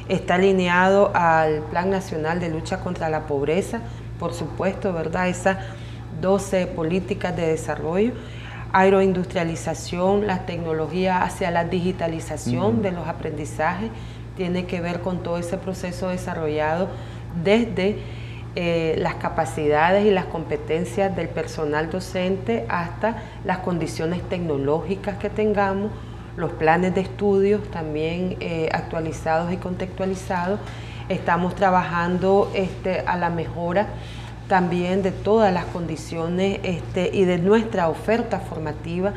Está 0.08 0.36
alineado 0.36 1.12
al 1.14 1.62
Plan 1.70 1.90
Nacional 1.90 2.40
de 2.40 2.50
Lucha 2.50 2.80
contra 2.80 3.10
la 3.10 3.28
Pobreza, 3.28 3.82
por 4.20 4.34
supuesto, 4.34 4.94
¿verdad? 4.94 5.30
Esas 5.30 5.58
12 6.22 6.68
políticas 6.68 7.36
de 7.36 7.48
desarrollo, 7.48 8.14
agroindustrialización, 8.74 10.28
la 10.28 10.46
tecnología 10.46 11.24
hacia 11.24 11.52
la 11.52 11.66
digitalización 11.66 12.82
de 12.82 12.92
los 12.92 13.08
aprendizajes, 13.08 13.92
tiene 14.36 14.66
que 14.66 14.82
ver 14.82 15.02
con 15.02 15.22
todo 15.22 15.38
ese 15.38 15.58
proceso 15.58 16.10
desarrollado 16.10 16.88
desde 17.44 18.00
eh, 18.56 18.96
las 18.98 19.16
capacidades 19.16 20.06
y 20.06 20.12
las 20.12 20.26
competencias 20.26 21.16
del 21.16 21.30
personal 21.30 21.90
docente 21.90 22.66
hasta 22.68 23.18
las 23.46 23.60
condiciones 23.60 24.22
tecnológicas 24.28 25.18
que 25.18 25.30
tengamos, 25.30 25.92
los 26.36 26.52
planes 26.54 26.96
de 26.96 27.02
estudios 27.02 27.70
también 27.70 28.38
eh, 28.40 28.70
actualizados 28.72 29.52
y 29.52 29.58
contextualizados. 29.58 30.60
Estamos 31.10 31.56
trabajando 31.56 32.52
este, 32.56 33.02
a 33.02 33.18
la 33.18 33.30
mejora 33.30 33.88
también 34.48 35.04
de 35.04 35.12
todas 35.12 35.54
las 35.54 35.66
condiciones 35.66 36.60
este, 36.64 37.12
y 37.14 37.26
de 37.26 37.38
nuestra 37.38 37.88
oferta 37.88 38.40
formativa 38.40 39.14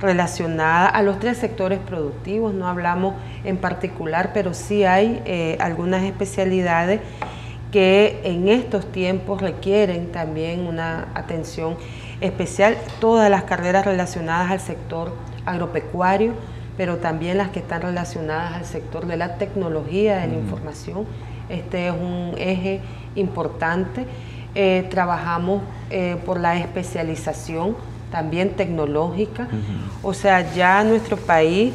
relacionada 0.00 0.88
a 0.88 1.02
los 1.02 1.18
tres 1.20 1.38
sectores 1.38 1.78
productivos. 1.78 2.52
No 2.52 2.66
hablamos 2.66 3.14
en 3.44 3.56
particular, 3.56 4.32
pero 4.34 4.52
sí 4.52 4.84
hay 4.84 5.22
eh, 5.24 5.56
algunas 5.60 6.02
especialidades 6.02 7.00
que 7.72 8.20
en 8.22 8.48
estos 8.48 8.86
tiempos 8.92 9.40
requieren 9.40 10.12
también 10.12 10.66
una 10.66 11.08
atención 11.14 11.76
especial, 12.20 12.76
todas 13.00 13.30
las 13.30 13.44
carreras 13.44 13.84
relacionadas 13.84 14.50
al 14.50 14.60
sector 14.60 15.12
agropecuario, 15.46 16.34
pero 16.76 16.98
también 16.98 17.38
las 17.38 17.48
que 17.48 17.58
están 17.58 17.82
relacionadas 17.82 18.52
al 18.52 18.64
sector 18.66 19.06
de 19.06 19.16
la 19.16 19.36
tecnología 19.36 20.18
de 20.18 20.28
la 20.28 20.34
información. 20.34 21.06
Este 21.48 21.88
es 21.88 21.92
un 21.92 22.34
eje 22.36 22.80
importante. 23.14 24.06
Eh, 24.54 24.86
trabajamos 24.90 25.62
eh, 25.90 26.16
por 26.24 26.38
la 26.38 26.58
especialización 26.58 27.74
también 28.10 28.50
tecnológica. 28.50 29.48
O 30.02 30.12
sea, 30.12 30.52
ya 30.52 30.84
nuestro 30.84 31.16
país 31.16 31.72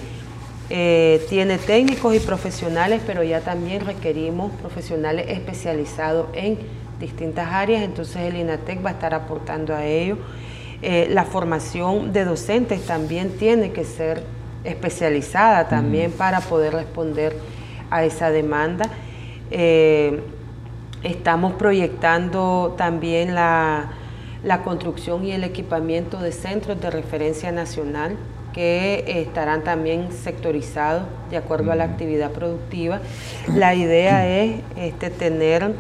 eh, 0.70 1.26
tiene 1.30 1.58
técnicos 1.58 2.14
y 2.14 2.20
profesionales, 2.20 3.02
pero 3.08 3.24
ya 3.24 3.40
también 3.40 3.86
requerimos 3.86 4.52
profesionales 4.54 5.28
especializados 5.30 6.28
en 6.34 6.58
distintas 7.00 7.48
áreas, 7.54 7.84
entonces 7.84 8.18
el 8.18 8.36
INATEC 8.36 8.86
va 8.86 8.90
a 8.90 8.94
estar 8.94 9.14
aportando 9.14 9.74
a 9.74 9.86
ello. 9.86 10.18
Eh, 10.82 11.08
la 11.10 11.24
formación 11.24 12.12
de 12.12 12.26
docentes 12.26 12.86
también 12.86 13.38
tiene 13.38 13.72
que 13.72 13.86
ser 13.86 14.24
especializada 14.64 15.70
también 15.70 16.12
para 16.12 16.42
poder 16.42 16.74
responder 16.74 17.38
a 17.90 18.04
esa 18.04 18.30
demanda. 18.30 18.90
Eh, 19.50 20.22
estamos 21.04 21.54
proyectando 21.54 22.76
también 22.78 23.34
la, 23.34 23.92
la 24.44 24.64
construcción 24.64 25.24
y 25.24 25.32
el 25.32 25.46
equipamiento 25.46 26.20
de 26.20 26.34
centros 26.34 26.82
de 26.82 26.92
referencia 26.92 27.54
nacional 27.54 28.18
que 28.58 29.04
estarán 29.22 29.64
también 29.64 30.12
sectorizados 30.12 31.04
de 31.30 31.38
acuerdo 31.38 31.72
a 31.72 31.76
la 31.76 31.84
actividad 31.84 32.32
productiva. 32.32 33.02
La 33.54 33.76
idea 33.76 34.28
es 34.28 34.62
este, 34.76 35.12
tener 35.12 35.76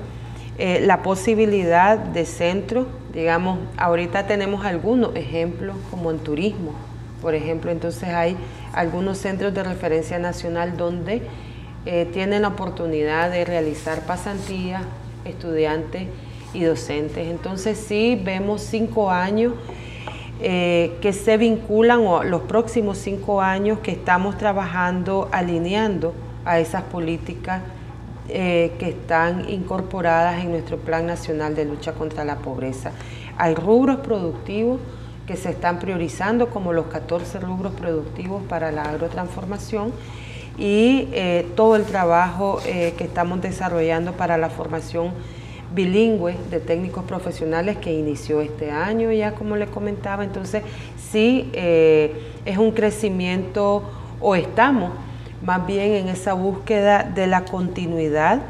eh, 0.60 0.82
la 0.86 1.02
posibilidad 1.02 1.98
de 1.98 2.24
centros, 2.26 2.86
digamos, 3.16 3.58
ahorita 3.78 4.28
tenemos 4.28 4.64
algunos 4.64 5.16
ejemplos 5.16 5.76
como 5.90 6.12
en 6.12 6.20
turismo, 6.20 6.76
por 7.20 7.34
ejemplo, 7.34 7.72
entonces 7.72 8.10
hay 8.10 8.38
algunos 8.74 9.18
centros 9.18 9.56
de 9.56 9.64
referencia 9.64 10.20
nacional 10.20 10.78
donde 10.78 11.24
eh, 11.88 12.08
tienen 12.14 12.44
la 12.44 12.50
oportunidad 12.50 13.32
de 13.32 13.44
realizar 13.44 14.02
pasantías, 14.02 14.84
estudiantes 15.26 16.04
y 16.54 16.62
docentes. 16.62 17.28
Entonces 17.28 17.80
sí 17.80 18.22
vemos 18.24 18.62
cinco 18.62 19.10
años 19.10 19.54
eh, 20.40 20.98
que 21.02 21.14
se 21.14 21.36
vinculan 21.38 22.06
o 22.06 22.24
los 22.24 22.42
próximos 22.42 23.00
cinco 23.00 23.42
años 23.42 23.80
que 23.80 23.92
estamos 23.92 24.38
trabajando 24.38 25.30
alineando 25.32 26.14
a 26.46 26.60
esas 26.60 26.84
políticas 26.84 27.64
eh, 28.30 28.74
que 28.78 28.90
están 28.90 29.50
incorporadas 29.50 30.44
en 30.44 30.52
nuestro 30.52 30.78
Plan 30.78 31.08
Nacional 31.08 31.56
de 31.56 31.66
Lucha 31.66 31.94
contra 31.94 32.24
la 32.24 32.36
Pobreza. 32.36 32.92
Hay 33.36 33.56
rubros 33.56 33.98
productivos 33.98 34.80
que 35.26 35.36
se 35.36 35.50
están 35.50 35.80
priorizando 35.80 36.52
como 36.52 36.72
los 36.72 36.86
14 36.86 37.40
rubros 37.40 37.74
productivos 37.74 38.44
para 38.44 38.72
la 38.72 38.84
agrotransformación 38.84 39.92
y 40.60 41.08
eh, 41.14 41.48
todo 41.56 41.76
el 41.76 41.86
trabajo 41.86 42.60
que 42.64 43.04
estamos 43.04 43.42
desarrollando 43.42 44.14
para 44.14 44.38
la 44.38 44.50
formación 44.50 45.14
bilingüe 45.74 46.36
de 46.50 46.60
técnicos 46.60 47.04
profesionales 47.04 47.78
que 47.78 47.94
inició 47.94 48.42
este 48.42 48.72
año, 48.72 49.12
ya 49.12 49.34
como 49.34 49.56
le 49.56 49.68
comentaba. 49.68 50.24
Entonces, 50.24 50.64
sí 51.12 51.50
eh, 51.54 52.14
es 52.46 52.58
un 52.58 52.72
crecimiento, 52.72 53.84
o 54.20 54.36
estamos 54.36 54.92
más 55.44 55.66
bien 55.68 55.94
en 55.94 56.10
esa 56.10 56.34
búsqueda 56.34 57.04
de 57.04 57.28
la 57.28 57.46
continuidad 57.46 58.42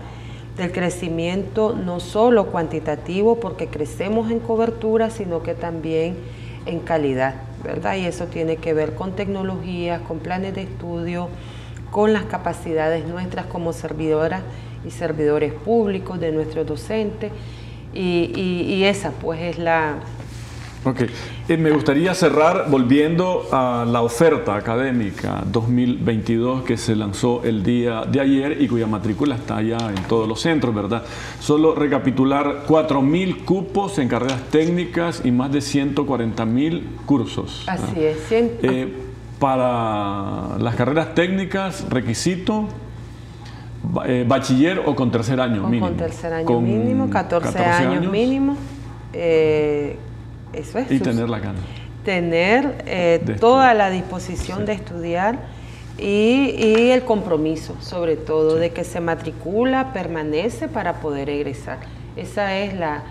del 0.57 0.71
crecimiento, 0.71 1.75
no 1.75 1.99
solo 1.99 2.47
cuantitativo, 2.47 3.39
porque 3.39 3.67
crecemos 3.67 4.31
en 4.31 4.39
cobertura, 4.39 5.09
sino 5.09 5.43
que 5.43 5.53
también 5.53 6.17
en 6.65 6.79
calidad, 6.79 7.35
¿verdad? 7.63 7.95
Y 7.95 8.05
eso 8.05 8.25
tiene 8.25 8.57
que 8.57 8.73
ver 8.73 8.95
con 8.95 9.13
tecnologías, 9.13 10.01
con 10.01 10.19
planes 10.19 10.55
de 10.55 10.63
estudio, 10.63 11.29
con 11.91 12.11
las 12.13 12.25
capacidades 12.25 13.05
nuestras 13.05 13.45
como 13.45 13.71
servidoras 13.71 14.41
y 14.87 14.91
servidores 14.91 15.53
públicos, 15.53 16.19
de 16.19 16.31
nuestros 16.31 16.65
docentes, 16.65 17.31
y, 17.93 18.83
esa 18.83 19.11
pues 19.11 19.41
es 19.41 19.57
la... 19.57 19.95
Ok, 20.83 21.01
eh, 21.49 21.57
me 21.57 21.71
gustaría 21.71 22.13
cerrar 22.13 22.69
volviendo 22.69 23.47
a 23.51 23.83
la 23.85 24.03
oferta 24.03 24.55
académica 24.55 25.43
2022 25.51 26.63
que 26.63 26.77
se 26.77 26.95
lanzó 26.95 27.41
el 27.43 27.63
día 27.63 28.05
de 28.05 28.21
ayer 28.21 28.61
y 28.61 28.67
cuya 28.67 28.87
matrícula 28.87 29.35
está 29.35 29.61
ya 29.61 29.77
en 29.89 30.03
todos 30.07 30.29
los 30.29 30.39
centros, 30.39 30.73
¿verdad? 30.73 31.03
Solo 31.39 31.75
recapitular 31.75 32.63
4.000 32.67 33.43
cupos 33.43 33.97
en 33.97 34.07
carreras 34.07 34.41
técnicas 34.49 35.23
y 35.25 35.31
más 35.31 35.51
de 35.51 35.59
140.000 35.59 36.83
cursos. 37.05 37.65
Así 37.67 38.03
es. 38.03 38.31
Eh, 38.31 38.87
para 39.39 40.57
las 40.59 40.75
carreras 40.75 41.15
técnicas, 41.15 41.89
requisito 41.89 42.69
eh, 44.05 44.25
bachiller 44.27 44.81
o 44.85 44.95
con 44.95 45.11
tercer 45.11 45.39
año 45.39 45.63
mínimo. 45.67 45.87
Con 45.87 45.97
tercer 45.97 46.33
año 46.33 46.61
mínimo, 46.61 47.09
14, 47.09 47.59
años, 47.59 48.11
mínimo. 48.11 48.57
Eh, 49.13 49.97
eso 50.53 50.79
es. 50.79 50.91
Y 50.91 50.99
tener 50.99 51.29
la 51.29 51.39
gana. 51.39 51.59
Tener 52.03 52.83
eh, 52.85 53.35
toda 53.39 53.73
la 53.73 53.89
disposición 53.89 54.65
de 54.65 54.73
estudiar 54.73 55.39
y, 55.97 56.91
el 56.91 57.03
compromiso, 57.03 57.75
sobre 57.81 58.15
todo, 58.15 58.55
de 58.55 58.71
que 58.71 58.83
se 58.83 59.01
matricula, 59.01 59.93
permanece 59.93 60.67
para 60.67 61.01
poder 61.01 61.29
egresar. 61.29 61.79
Esa 62.15 62.57
es 62.57 62.73
la, 62.73 63.03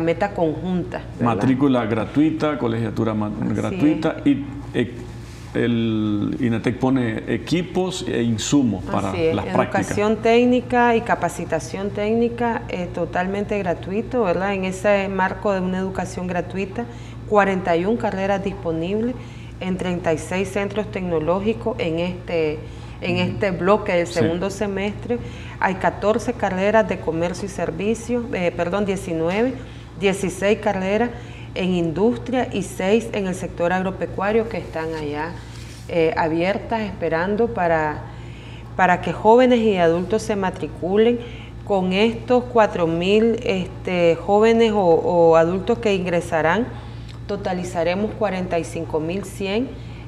meta 0.00 0.34
conjunta. 0.34 1.02
Matrícula 1.20 1.84
gratuita, 1.84 2.58
colegiatura 2.58 3.14
gratuita 3.14 4.16
y 4.24 4.44
el 5.54 6.36
INETEC 6.40 6.78
pone 6.78 7.24
equipos 7.26 8.04
e 8.06 8.22
insumos 8.22 8.84
para 8.84 9.12
las 9.12 9.46
prácticas. 9.46 9.86
Educación 9.86 10.16
técnica 10.16 10.96
y 10.96 11.00
capacitación 11.00 11.90
técnica 11.90 12.62
es 12.68 12.92
totalmente 12.92 13.58
gratuito, 13.58 14.22
¿verdad? 14.22 14.54
En 14.54 14.64
ese 14.64 15.08
marco 15.08 15.52
de 15.52 15.60
una 15.60 15.78
educación 15.78 16.26
gratuita, 16.26 16.84
41 17.28 17.98
carreras 17.98 18.44
disponibles 18.44 19.14
en 19.60 19.76
36 19.76 20.48
centros 20.48 20.90
tecnológicos 20.90 21.76
en 21.78 21.98
este, 21.98 22.58
en 23.00 23.16
este 23.16 23.50
bloque 23.50 23.92
del 23.92 24.06
segundo 24.06 24.50
semestre. 24.50 25.18
Hay 25.58 25.74
14 25.74 26.32
carreras 26.34 26.88
de 26.88 27.00
comercio 27.00 27.46
y 27.46 27.48
servicios, 27.50 28.24
eh, 28.32 28.52
perdón, 28.56 28.86
19, 28.86 29.54
16 30.00 30.58
carreras 30.60 31.10
en 31.54 31.74
industria 31.74 32.48
y 32.52 32.62
seis 32.62 33.08
en 33.12 33.26
el 33.26 33.34
sector 33.34 33.72
agropecuario 33.72 34.48
que 34.48 34.58
están 34.58 34.94
allá 34.94 35.32
eh, 35.88 36.14
abiertas 36.16 36.82
esperando 36.82 37.48
para, 37.48 38.02
para 38.76 39.00
que 39.00 39.12
jóvenes 39.12 39.58
y 39.58 39.76
adultos 39.76 40.22
se 40.22 40.36
matriculen. 40.36 41.18
Con 41.64 41.92
estos 41.92 42.44
4.000 42.52 43.40
este, 43.44 44.16
jóvenes 44.16 44.72
o, 44.74 45.36
adultos 45.36 45.78
que 45.78 45.94
ingresarán, 45.94 46.66
totalizaremos 47.28 48.10
45.100 48.18 49.66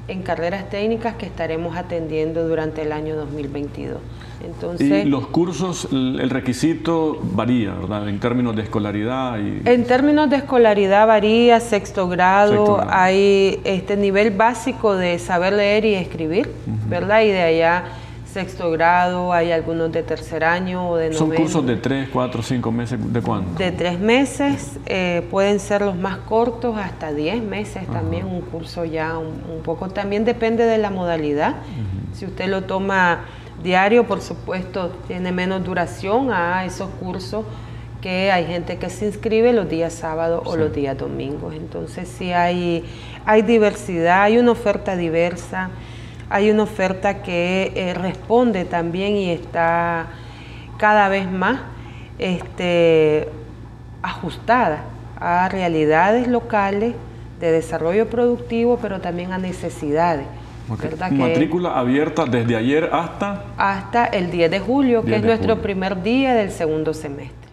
en 0.09 0.23
carreras 0.23 0.71
técnicas 0.71 1.15
que 1.15 1.27
estaremos 1.27 1.77
atendiendo 1.77 2.49
durante 2.49 2.83
el 2.83 2.91
año 2.91 3.15
2022. 3.15 3.99
Entonces, 4.45 5.07
y 5.07 5.09
los 5.09 5.27
cursos, 5.29 5.89
el 5.91 6.31
requisito 6.31 7.19
varía, 7.23 7.75
¿verdad? 7.75 8.09
En 8.09 8.19
términos 8.21 8.57
de 8.57 8.63
escolaridad. 8.63 9.39
Y... 9.39 9.63
En 9.65 9.85
términos 9.85 10.29
de 10.31 10.37
escolaridad 10.37 11.07
varía, 11.07 11.61
sexto 11.61 12.09
grado, 12.09 12.85
hay 12.89 13.61
este 13.65 13.97
nivel 13.97 14.31
básico 14.31 14.97
de 14.97 15.19
saber 15.19 15.53
leer 15.53 15.85
y 15.85 15.95
escribir, 15.95 16.51
¿verdad? 16.89 17.23
Y 17.23 17.29
de 17.29 17.43
allá 17.43 17.85
sexto 18.33 18.71
grado, 18.71 19.33
hay 19.33 19.53
algunos 19.53 19.93
de 19.93 20.03
tercer 20.03 20.43
año 20.43 20.89
o 20.89 20.97
de 20.97 21.11
noveno. 21.11 21.19
¿Son 21.19 21.31
cursos 21.31 21.67
de 21.67 21.77
tres, 21.77 22.09
cuatro, 22.11 22.43
cinco 22.43 22.73
meses? 22.73 22.99
¿De 23.13 23.21
cuándo? 23.21 23.59
De 23.59 23.71
tres 23.73 24.01
meses, 24.01 24.79
eh, 24.87 25.27
pueden 25.31 25.61
ser 25.61 25.83
los 25.83 25.97
más 25.97 26.17
cortos, 26.19 26.77
hasta 26.79 27.13
diez 27.13 27.43
meses 27.43 27.87
también, 27.89 28.27
un 28.27 28.41
curso 28.41 28.87
ya 28.87 29.19
un, 29.19 29.63
poco, 29.63 29.91
también 29.91 30.25
depende 30.25 30.65
de 30.65 30.79
la 30.79 30.91
modalidad. 30.91 31.57
Si 32.15 32.25
usted 32.25 32.49
lo 32.49 32.63
toma 32.63 33.25
diario, 33.63 34.07
por 34.07 34.21
supuesto, 34.21 34.91
tiene 35.07 35.33
menos 35.33 35.65
duración 35.65 36.33
a 36.33 36.65
esos 36.65 36.91
cursos 37.01 37.45
que 38.01 38.33
hay 38.33 38.47
gente 38.47 38.79
que 38.79 38.91
se 38.91 39.07
inscribe 39.07 39.53
los 39.53 39.69
días 39.69 39.93
sábados 39.93 40.43
o 40.45 40.57
los 40.57 40.73
días 40.73 40.99
domingos. 40.99 41.55
Entonces 41.55 42.09
sí 42.09 42.33
hay, 42.33 42.85
hay 43.25 43.43
diversidad, 43.43 44.23
hay 44.23 44.39
una 44.39 44.53
oferta 44.53 44.97
diversa 44.97 45.71
hay 46.33 46.51
una 46.51 46.63
oferta 46.63 47.23
que 47.23 47.73
eh, 47.75 47.93
responde 47.93 48.65
también 48.65 49.17
y 49.17 49.31
está 49.31 50.07
cada 50.79 51.11
vez 51.11 51.31
más 51.31 51.61
este, 52.19 53.29
ajustada 54.01 54.85
a 55.21 55.47
realidades 55.51 56.29
locales 56.29 56.95
de 57.39 57.53
desarrollo 57.53 58.09
productivo, 58.09 58.79
pero 58.81 58.99
también 58.99 59.35
a 59.35 59.37
necesidades. 59.37 60.25
Matrícula 61.11 61.79
abierta 61.79 62.25
desde 62.25 62.57
ayer 62.57 62.91
hasta... 62.93 63.45
Hasta 63.57 64.07
el 64.07 64.31
10 64.31 64.51
de 64.51 64.61
julio, 64.61 65.05
que 65.05 65.17
es 65.17 65.23
nuestro 65.23 65.61
primer 65.61 66.03
día 66.03 66.35
del 66.35 66.51
segundo 66.51 66.95
semestre. 66.95 67.51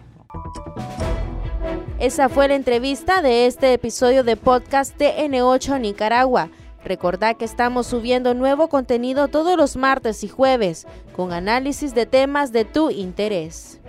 Esa 1.98 2.28
fue 2.30 2.48
la 2.48 2.54
entrevista 2.54 3.20
de 3.20 3.46
este 3.46 3.74
episodio 3.74 4.24
de 4.24 4.36
podcast 4.36 4.98
TN8 4.98 5.80
Nicaragua. 5.80 6.48
Recordá 6.82 7.34
que 7.34 7.44
estamos 7.44 7.86
subiendo 7.86 8.32
nuevo 8.32 8.68
contenido 8.68 9.28
todos 9.28 9.56
los 9.58 9.76
martes 9.76 10.24
y 10.24 10.28
jueves 10.28 10.86
con 11.14 11.32
análisis 11.32 11.94
de 11.94 12.06
temas 12.06 12.52
de 12.52 12.64
tu 12.64 12.90
interés. 12.90 13.80